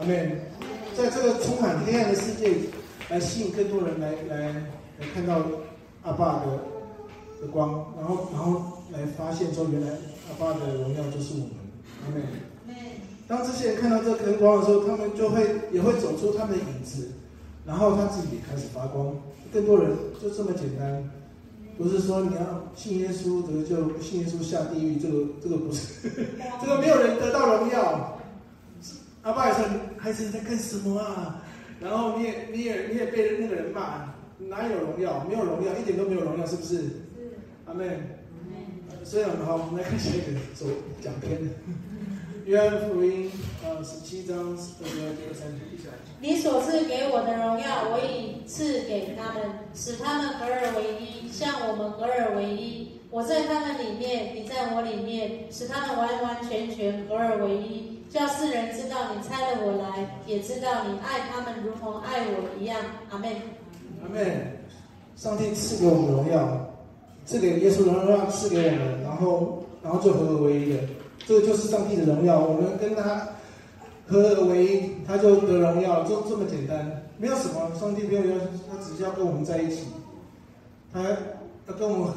[0.00, 0.36] 阿妹，
[0.96, 2.50] 在这个充满黑暗的世界，
[3.08, 4.52] 来吸引更多人来来
[4.98, 5.40] 来看到
[6.02, 6.46] 阿爸的
[7.40, 11.50] 的光，然后然后来发现说，原来阿爸的荣耀就是我们，
[12.04, 12.22] 阿妹。
[13.28, 17.12] 当这些人看到这灯光的时候，他们就会也会走出他们的影子，
[17.64, 19.14] 然后他自己也开始发光，
[19.52, 21.08] 更多人就这么简单，
[21.76, 26.10] 不是说你要信耶稣得救，不信耶稣下地狱，这个这个不是，
[26.60, 28.18] 这个没有人得到荣耀。
[29.22, 29.64] 阿爸也说，
[29.98, 31.42] 孩子你在干什么啊？
[31.80, 35.24] 然后你也你也你也被那个人骂，哪有荣耀？
[35.28, 36.76] 没有荣耀，一点都没有荣耀，是不是？
[36.76, 36.82] 是。
[37.66, 38.00] 阿门。
[39.02, 40.66] 所以好，我们来看下一个走
[41.00, 41.38] 讲篇。
[42.46, 43.53] 约翰福音，呃，
[43.84, 45.90] 十七章二十二节三节一下。
[46.20, 49.42] 你所赐给我的荣耀，我已赐给他们，
[49.74, 52.98] 使他们合而为一，像我们合而为一。
[53.10, 62.80] 我在他们里面，你在我里面，使他们完完全全合而为一，叫世人知道你差了我来，也知道你爱他们如同爱我一样。
[63.10, 63.30] 阿门。
[64.02, 64.58] 阿门。
[65.14, 66.74] 上帝赐给我们荣耀，
[67.24, 70.78] 赐给耶稣荣耀，赐给我们，然后，然后就合而为一的。
[71.26, 73.28] 这个就是上帝的荣耀，我们跟他
[74.06, 77.74] 合而为一，他就得荣耀，就这么简单，没有什么。
[77.78, 78.38] 上帝没有要，
[78.70, 79.84] 他只是要跟我们在一起，
[80.92, 82.14] 他要跟我们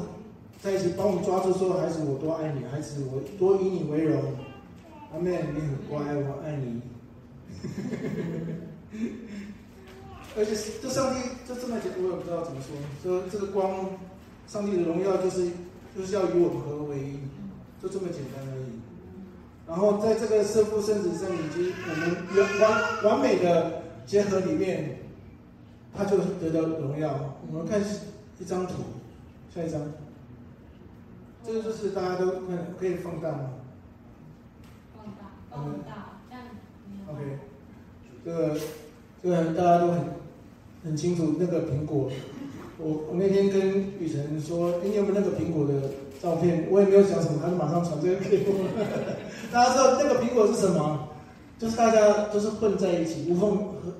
[0.61, 4.21] 在一起，帮我们抓住说，孩子，我多爱你，孩子，我多以你为荣。
[5.13, 6.81] 阿妹，你很乖，我爱你。
[10.35, 12.75] 而且这上帝就这么简，我也不知道怎么说。
[13.01, 13.89] 说这个光，
[14.45, 15.49] 上帝的荣耀就是
[15.97, 17.17] 就是要与我们合而为一，
[17.81, 18.86] 就这么简单而已。
[19.67, 24.99] 然后在这个圣父、圣子、圣灵以及我们完完完美的结合里面，
[25.93, 27.35] 他就得到荣耀。
[27.51, 27.81] 我们看
[28.39, 28.73] 一张图，
[29.53, 29.81] 下一张，
[31.45, 33.49] 这个就是大家都看可以放大吗？
[34.95, 36.45] 放大，放大，这样。
[37.09, 37.39] OK，
[38.23, 38.57] 这个
[39.21, 40.03] 这个大家都很
[40.85, 41.35] 很清楚。
[41.37, 42.09] 那个苹果，
[42.77, 45.73] 我我那天跟雨辰说，你有没有那个苹果的
[46.21, 46.67] 照片？
[46.69, 48.53] 我也没有讲什么，他就马上传这个给我。
[49.51, 51.07] 大家知道那个苹果是什么？
[51.59, 53.93] 就是大家就是混在一起，无缝合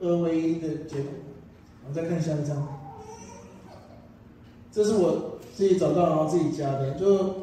[0.00, 1.12] 而为一的结果。
[1.84, 2.68] 我们再看下一张，
[4.70, 7.34] 这是我自己找到然后自己加的，就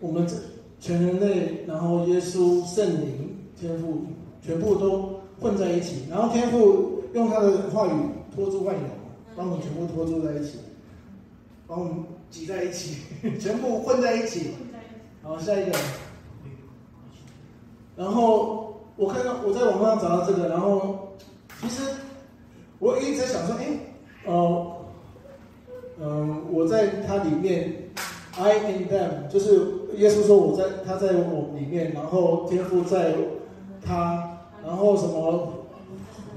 [0.00, 0.34] 我们这
[0.80, 4.04] 全人类，然后耶稣、圣灵、天赋，
[4.40, 7.90] 全部都混在一起，然后天赋用他的话语
[8.34, 8.82] 托住万有，
[9.36, 10.58] 把我们全部托住在一起，
[11.66, 11.92] 把我们
[12.32, 12.96] 挤在一起，
[13.38, 14.54] 全部混在一起。
[15.22, 15.78] 好，下一个。
[17.94, 21.12] 然后我看到我在网上找到这个，然后
[21.60, 21.82] 其实
[22.78, 23.66] 我一直在想说，哎，
[24.24, 24.76] 呃，
[26.00, 27.90] 嗯、呃，我在他里面
[28.36, 29.60] ，I in them，就是
[29.96, 33.14] 耶稣说我在他在我里面，然后天赋在
[33.84, 35.52] 他，然后什么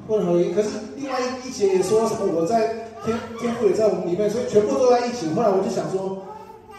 [0.08, 5.30] 混合一，可是另外一节也说什么我在天天赋也在我们里面，所以全部都在一起。
[5.34, 6.24] 后来我就想说，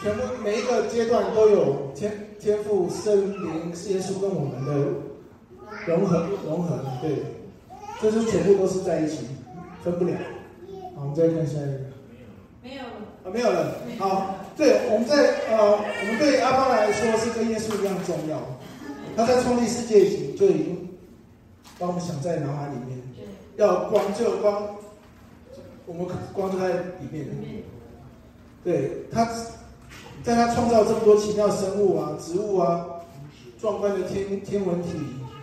[0.03, 2.13] 全部每一个阶段都有天。
[2.39, 4.75] 天父、圣灵、耶稣跟我们的
[5.87, 7.25] 融合，融合，对，
[7.99, 9.21] 这是全部都是在一起，
[9.83, 10.13] 分不了。
[10.95, 11.81] 好，我们再看下一个。
[12.63, 12.93] 没有了。
[13.25, 13.75] 啊，没有了。
[13.99, 15.17] 好，对，我们在
[15.51, 18.39] 呃，我们对阿爸来说是跟耶稣一样重要。
[19.17, 20.89] 他在创立世界以前就已经
[21.79, 22.99] 把我们想在脑海里面，
[23.57, 24.77] 要光就光，
[25.87, 26.69] 我们光就在
[27.01, 27.27] 里面。
[28.63, 29.29] 对他。
[30.25, 32.85] 在他创造这么多奇妙生物啊、植物啊、
[33.61, 34.89] 壮观的天天文体、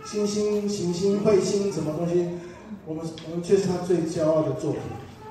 [0.04, 2.28] 星星、行星、彗星什么东西，
[2.84, 4.80] 我们我们却是他最骄傲的作品。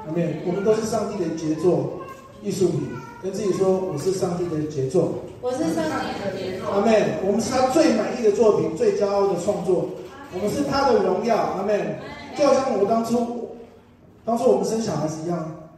[0.07, 1.99] 阿妹，我们都是上帝的杰作、
[2.41, 2.81] 艺术品。
[3.21, 5.13] 跟自己说，我是上帝的杰作。
[5.39, 6.71] 我是上帝的杰作。
[6.71, 9.87] 阿妹，我们是他最满意的作品、最骄傲的创作。
[10.33, 11.35] 我们是他的荣耀。
[11.35, 11.99] 阿妹，
[12.35, 13.42] 就好像我当初，
[14.25, 15.69] 当初我们生小孩子一样，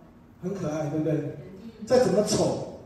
[0.44, 1.38] 很可爱，对不对？
[1.86, 2.80] 再怎么丑。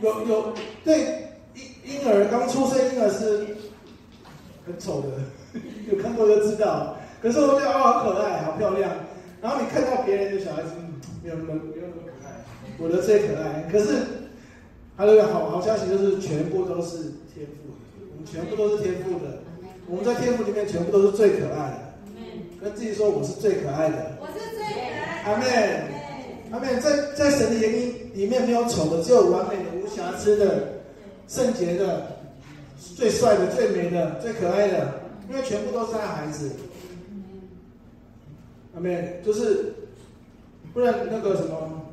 [0.00, 0.52] 有有
[0.84, 1.64] 对婴
[2.00, 3.56] 婴儿刚出生婴儿是
[4.66, 5.08] 很丑的，
[5.90, 6.96] 有看过就知道。
[7.20, 8.90] 可是我觉得哦，好可爱，好漂亮。
[9.40, 10.70] 然后你看到别人的小孩子，
[11.22, 12.44] 没有那么没有那么可爱，
[12.78, 13.68] 我的最可爱。
[13.72, 13.96] 可是
[14.96, 17.78] 还有一个好好消息，就是全部都是天赋的，
[18.12, 19.38] 我们全部都是天赋的。
[19.88, 21.78] 我们在天赋里面全部都是最可爱的。
[22.60, 24.16] 跟自己说，我是最可爱的。
[24.20, 24.47] 我是。
[25.24, 25.46] 阿门。
[26.52, 26.80] 阿门。
[26.80, 29.64] 在在神的眼里里面没有丑的，只有完美的。
[29.82, 30.82] 无瑕疵的、
[31.26, 32.18] 圣洁的、
[32.96, 35.00] 最帅的、最美的、最可爱的，
[35.30, 36.50] 因为全部都是他孩子。
[38.74, 39.74] 阿妹，就是
[40.72, 41.86] 不然那个什么，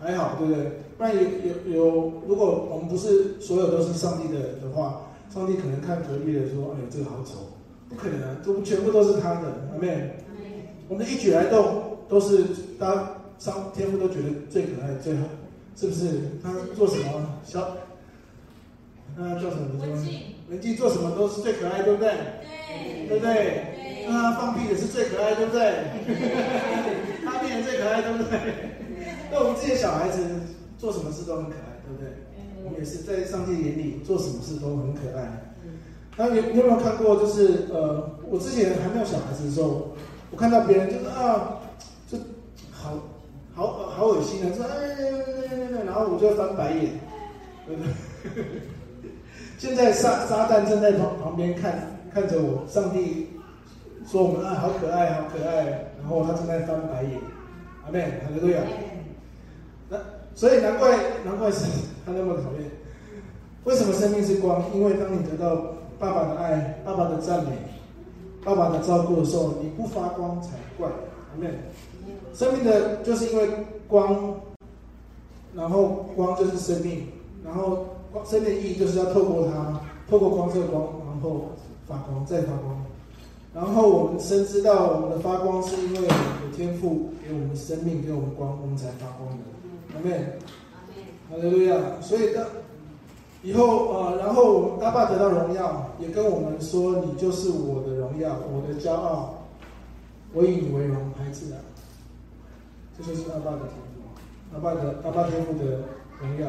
[0.00, 0.64] 还好，对不对？
[0.98, 7.34] 不然有有有，如果我们不是所有都是上帝的的话，上帝可能看隔壁的说：“哎呦，这个好丑。”
[7.88, 10.10] 不可能啊，都全部都是他的，阿妹。
[10.88, 12.44] 我们的一举来动都是
[12.78, 15.22] 大家上天父都觉得最可爱、最好，
[15.76, 16.20] 是不是？
[16.42, 17.76] 他做什么小，
[19.16, 19.78] 他做什么？
[19.80, 22.12] 文静，文静做什么都是最可爱，对不对？
[23.06, 24.06] 对，对不对？
[24.08, 25.74] 那他放屁也是最可爱，对不对？
[27.24, 28.40] 他变最可爱，对不对？
[29.30, 30.20] 那我们这些小孩子
[30.78, 32.08] 做什么事都很可爱，对不对？
[32.64, 35.54] 我们也是在上帝眼里做什么事都很可爱。
[36.16, 37.16] 那你你有没有看过？
[37.16, 39.94] 就是呃，我之前还没有小孩子的时候，
[40.32, 41.67] 我看到别人就是啊，就
[42.80, 42.94] 好
[43.54, 46.92] 好好恶心啊，说哎哎哎哎，然后我就翻白眼？
[49.58, 53.28] 现在撒撒旦正在旁旁边看看着我，上帝
[54.06, 55.64] 说我们啊好可爱，好可爱，
[55.98, 57.20] 然后他正在翻白眼，
[57.84, 58.60] 阿妹，哈利路亚。
[59.88, 59.98] 那
[60.34, 61.64] 所以难怪难怪是
[62.06, 62.70] 他那么讨厌。
[63.64, 64.64] 为什么生命是光？
[64.72, 65.56] 因为当你得到
[65.98, 67.50] 爸爸的爱、爸爸的赞美、
[68.44, 71.52] 爸爸的照顾的时候，你不发光才怪，阿门。
[72.34, 73.48] 生命的就是因为
[73.88, 74.34] 光，
[75.54, 77.06] 然后光就是生命，
[77.44, 81.50] 然后光生命的意义就是要透过它，透过光这个光，然后
[81.86, 82.84] 发光再发光。
[83.54, 89.44] 然后我们深知道我们的发光是因为有天赋给我们生命，给我们光，我们才发光的。
[89.94, 90.38] 阿门，
[91.30, 91.76] 哈利路亚。
[92.00, 92.44] 所以当
[93.42, 99.34] 以后呃，然后阿爸得到荣耀，也跟我们说：“你就是我的荣耀，我的骄傲，
[100.34, 101.58] 我以你为荣，孩子啊。”
[102.98, 104.02] 这就是阿爸的天赋，
[104.52, 105.82] 阿爸的阿爸天赋的
[106.20, 106.48] 荣耀。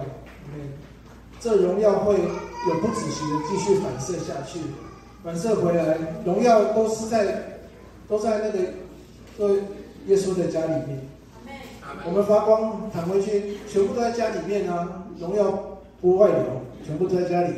[0.51, 0.73] 嗯，
[1.39, 4.59] 这荣耀会永不止息的继续反射下去，
[5.23, 5.95] 反射回来，
[6.25, 7.59] 荣耀都是在
[8.07, 8.59] 都在那个
[9.37, 9.61] 对
[10.07, 10.99] 耶稣的家里面。
[12.05, 16.37] 我们发光弹回去，全部都在家里面啊，荣耀不外流，
[16.83, 17.53] 全部都在家里，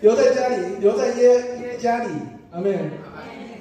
[0.00, 2.10] 留在家里，留在耶耶家里，
[2.50, 2.90] 阿门。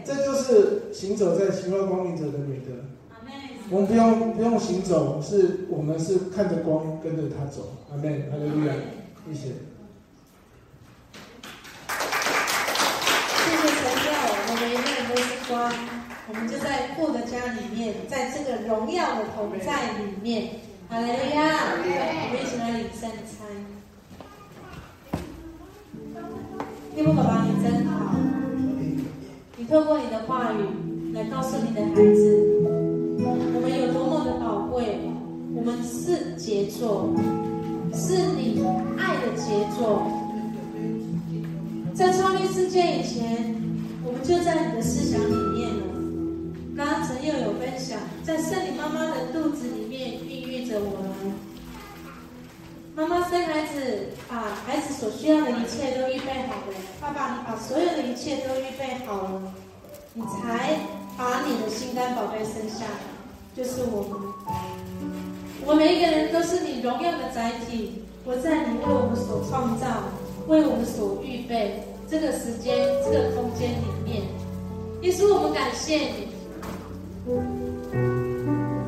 [0.03, 2.71] 这就是行走在奇妙光明者的美德。
[3.71, 7.73] 我们不用不用行走，是我们是看着光跟着他走。
[7.89, 8.73] 阿门，哈利亚，
[9.25, 9.47] 谢谢。
[13.41, 15.73] 谢谢神耀，我们每一个人都是光，
[16.29, 20.61] 我们就在父的家里面，在这个荣耀的同在里面。
[20.87, 23.49] 哈利路亚，我们一起来领圣餐。
[26.93, 28.15] 天父爸爸，你真好，
[29.57, 32.54] 你透过你的话语来告诉你的孩子。
[35.67, 37.09] 我们是杰作，
[37.91, 38.63] 是你
[38.99, 40.05] 爱的杰作。
[41.95, 43.55] 在创立世界以前，
[44.05, 45.83] 我们就在你的思想里面了。
[46.77, 51.33] 刚刚陈佑有分享，在圣灵妈妈的肚子里面孕育着我们。
[52.95, 54.37] 妈妈生孩子，把
[54.67, 56.77] 孩子所需要的一切都预备好了。
[57.01, 59.41] 爸爸，你把所有的一切都预备好了，
[60.13, 60.77] 你才
[61.17, 63.15] 把你的心肝宝贝生下来。
[63.57, 64.19] 就是我们，
[65.67, 69.87] 我每一个人都是你荣耀的载体，活在你为我们所创造、
[70.47, 74.21] 为我们所预备这个时间、这个空间里面。
[75.01, 76.27] 耶稣，我们感谢你，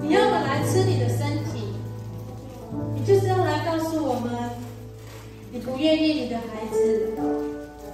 [0.04, 1.74] 你要我来吃你的身体，
[2.94, 4.32] 你就是要来告诉我们，
[5.52, 7.10] 你不愿意你的孩子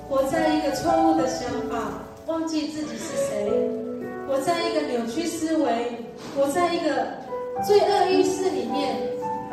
[0.10, 3.50] 活在一个错误的想法，忘记自己是谁。
[4.28, 6.00] 活在一个扭曲思维，
[6.36, 7.23] 活在一个
[7.62, 8.98] 罪恶意识里面，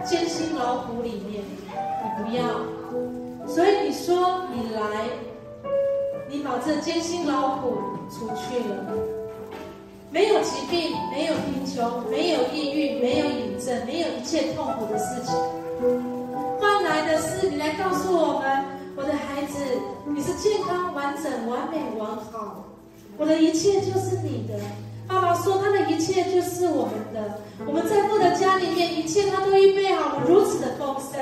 [0.04, 2.42] 艰辛劳苦里面，你不要。
[3.46, 5.08] 所以你说你来，
[6.28, 7.78] 你把这艰辛劳苦
[8.10, 8.94] 除去了，
[10.10, 15.34] 没有疾病，没有贫穷，没有抑郁，没有瘾症，没有一切痛苦的事情。
[16.60, 18.64] 换来的是你来告诉我们，
[18.96, 19.58] 我的孩子，
[20.06, 22.64] 你是健康、完整、完美、完好。
[23.18, 24.54] 我的一切就是你的，
[25.10, 27.40] 爸爸说他的一切就是我们的。
[27.66, 31.20] 我们在父的家里面，一切他都预备好了，如此的丰盛。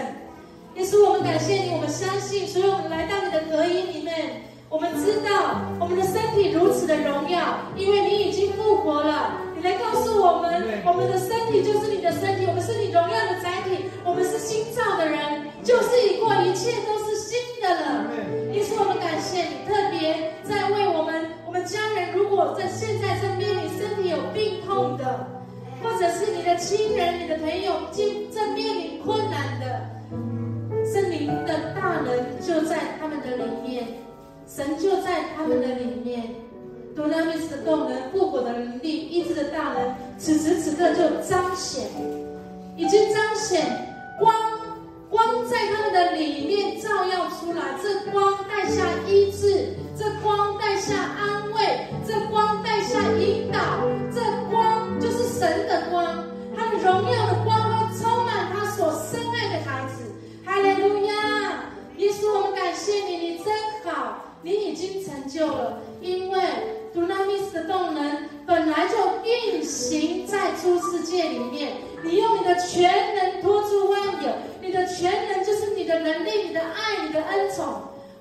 [0.74, 4.42] 也是，我们感谢你，我们相信，所以我们来到你的隔音里面。
[4.70, 9.40] 我们知道我们的身体如此的荣耀，因为你已经复活了。
[9.56, 18.12] 你来告诉我们，我们的身体就是你的身体，我们是你荣耀的载体，我们是新造的人，就是已过，一切都是新的了。
[18.52, 21.26] 因此，我们感谢你，特别在为我们。
[21.46, 25.26] 我们家人如果在现在身边，你身体有病痛的，
[25.82, 29.80] 或者是你的亲人、你的朋友正正面临困难的，
[30.84, 33.88] 圣灵的大能就在他们的里面，
[34.58, 36.34] 神就在他们的里面，
[36.96, 41.84] 多拉米斯的动能、复活的能力、医治的大能，此时此刻就彰显。
[42.76, 43.64] 已经彰显
[44.18, 44.34] 光，
[45.08, 47.78] 光在他们的里面照耀出来。
[47.80, 53.60] 这光带下医治，这光带下安慰，这光带下引导，
[54.12, 56.24] 这光就是神的光，
[56.56, 57.27] 他的荣耀
[64.42, 66.38] 你已经成就了，因为。
[66.94, 74.32] Dunamis 的动能本来就运行在诸世界里面，你用你的全能托住万有，
[74.62, 77.66] 你的全能就是你的能力、你的爱、你的恩宠。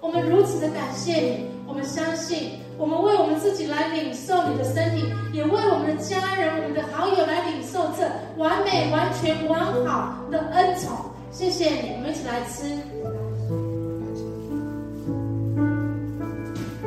[0.01, 8.03] 我们如此的感谢你，我们相信，我们为我们自己来领受你的身体，也为我们的家人、我们的好友来领受这
[8.37, 10.93] 完美、完全、完好的恩宠。
[11.31, 13.26] 谢谢你，我们一起来吃。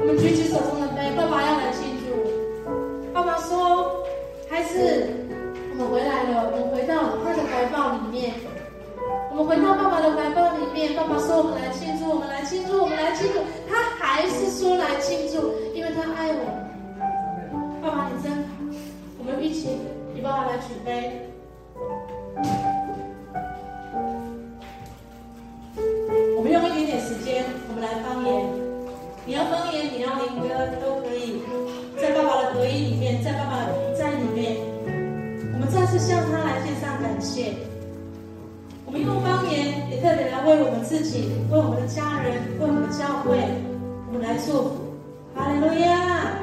[0.00, 2.08] 我们举起手中的杯，爸爸要来庆祝。
[3.12, 4.02] 爸爸说
[4.48, 5.06] ：“孩子，
[5.70, 8.32] 我们回来了，我们回到他的怀抱里面，
[9.30, 10.96] 我们回到爸爸的怀抱里面。
[10.96, 16.48] 爸爸说：‘我们来庆祝，我们来庆祝，我们来庆祝。’他还是说来庆祝，因为他爱我。
[17.82, 18.48] 爸爸，你真好。
[19.18, 19.68] 我们一起，
[20.14, 21.28] 你爸爸来举杯。
[26.36, 28.59] 我们用一点点时间，我们来方言。
[29.30, 30.48] 你要方言，你要灵歌
[30.82, 31.38] 都可以。”
[32.02, 34.56] 在爸爸的合一里面，在爸爸的同在里面，
[35.54, 37.54] 我们再次向他来献上感谢。
[38.84, 43.38] 我们用方言，也特别来为我们自己、为我们的家人、为我们的教会，
[44.08, 44.98] 我们来祝福。
[45.36, 46.34] 哈利路亚。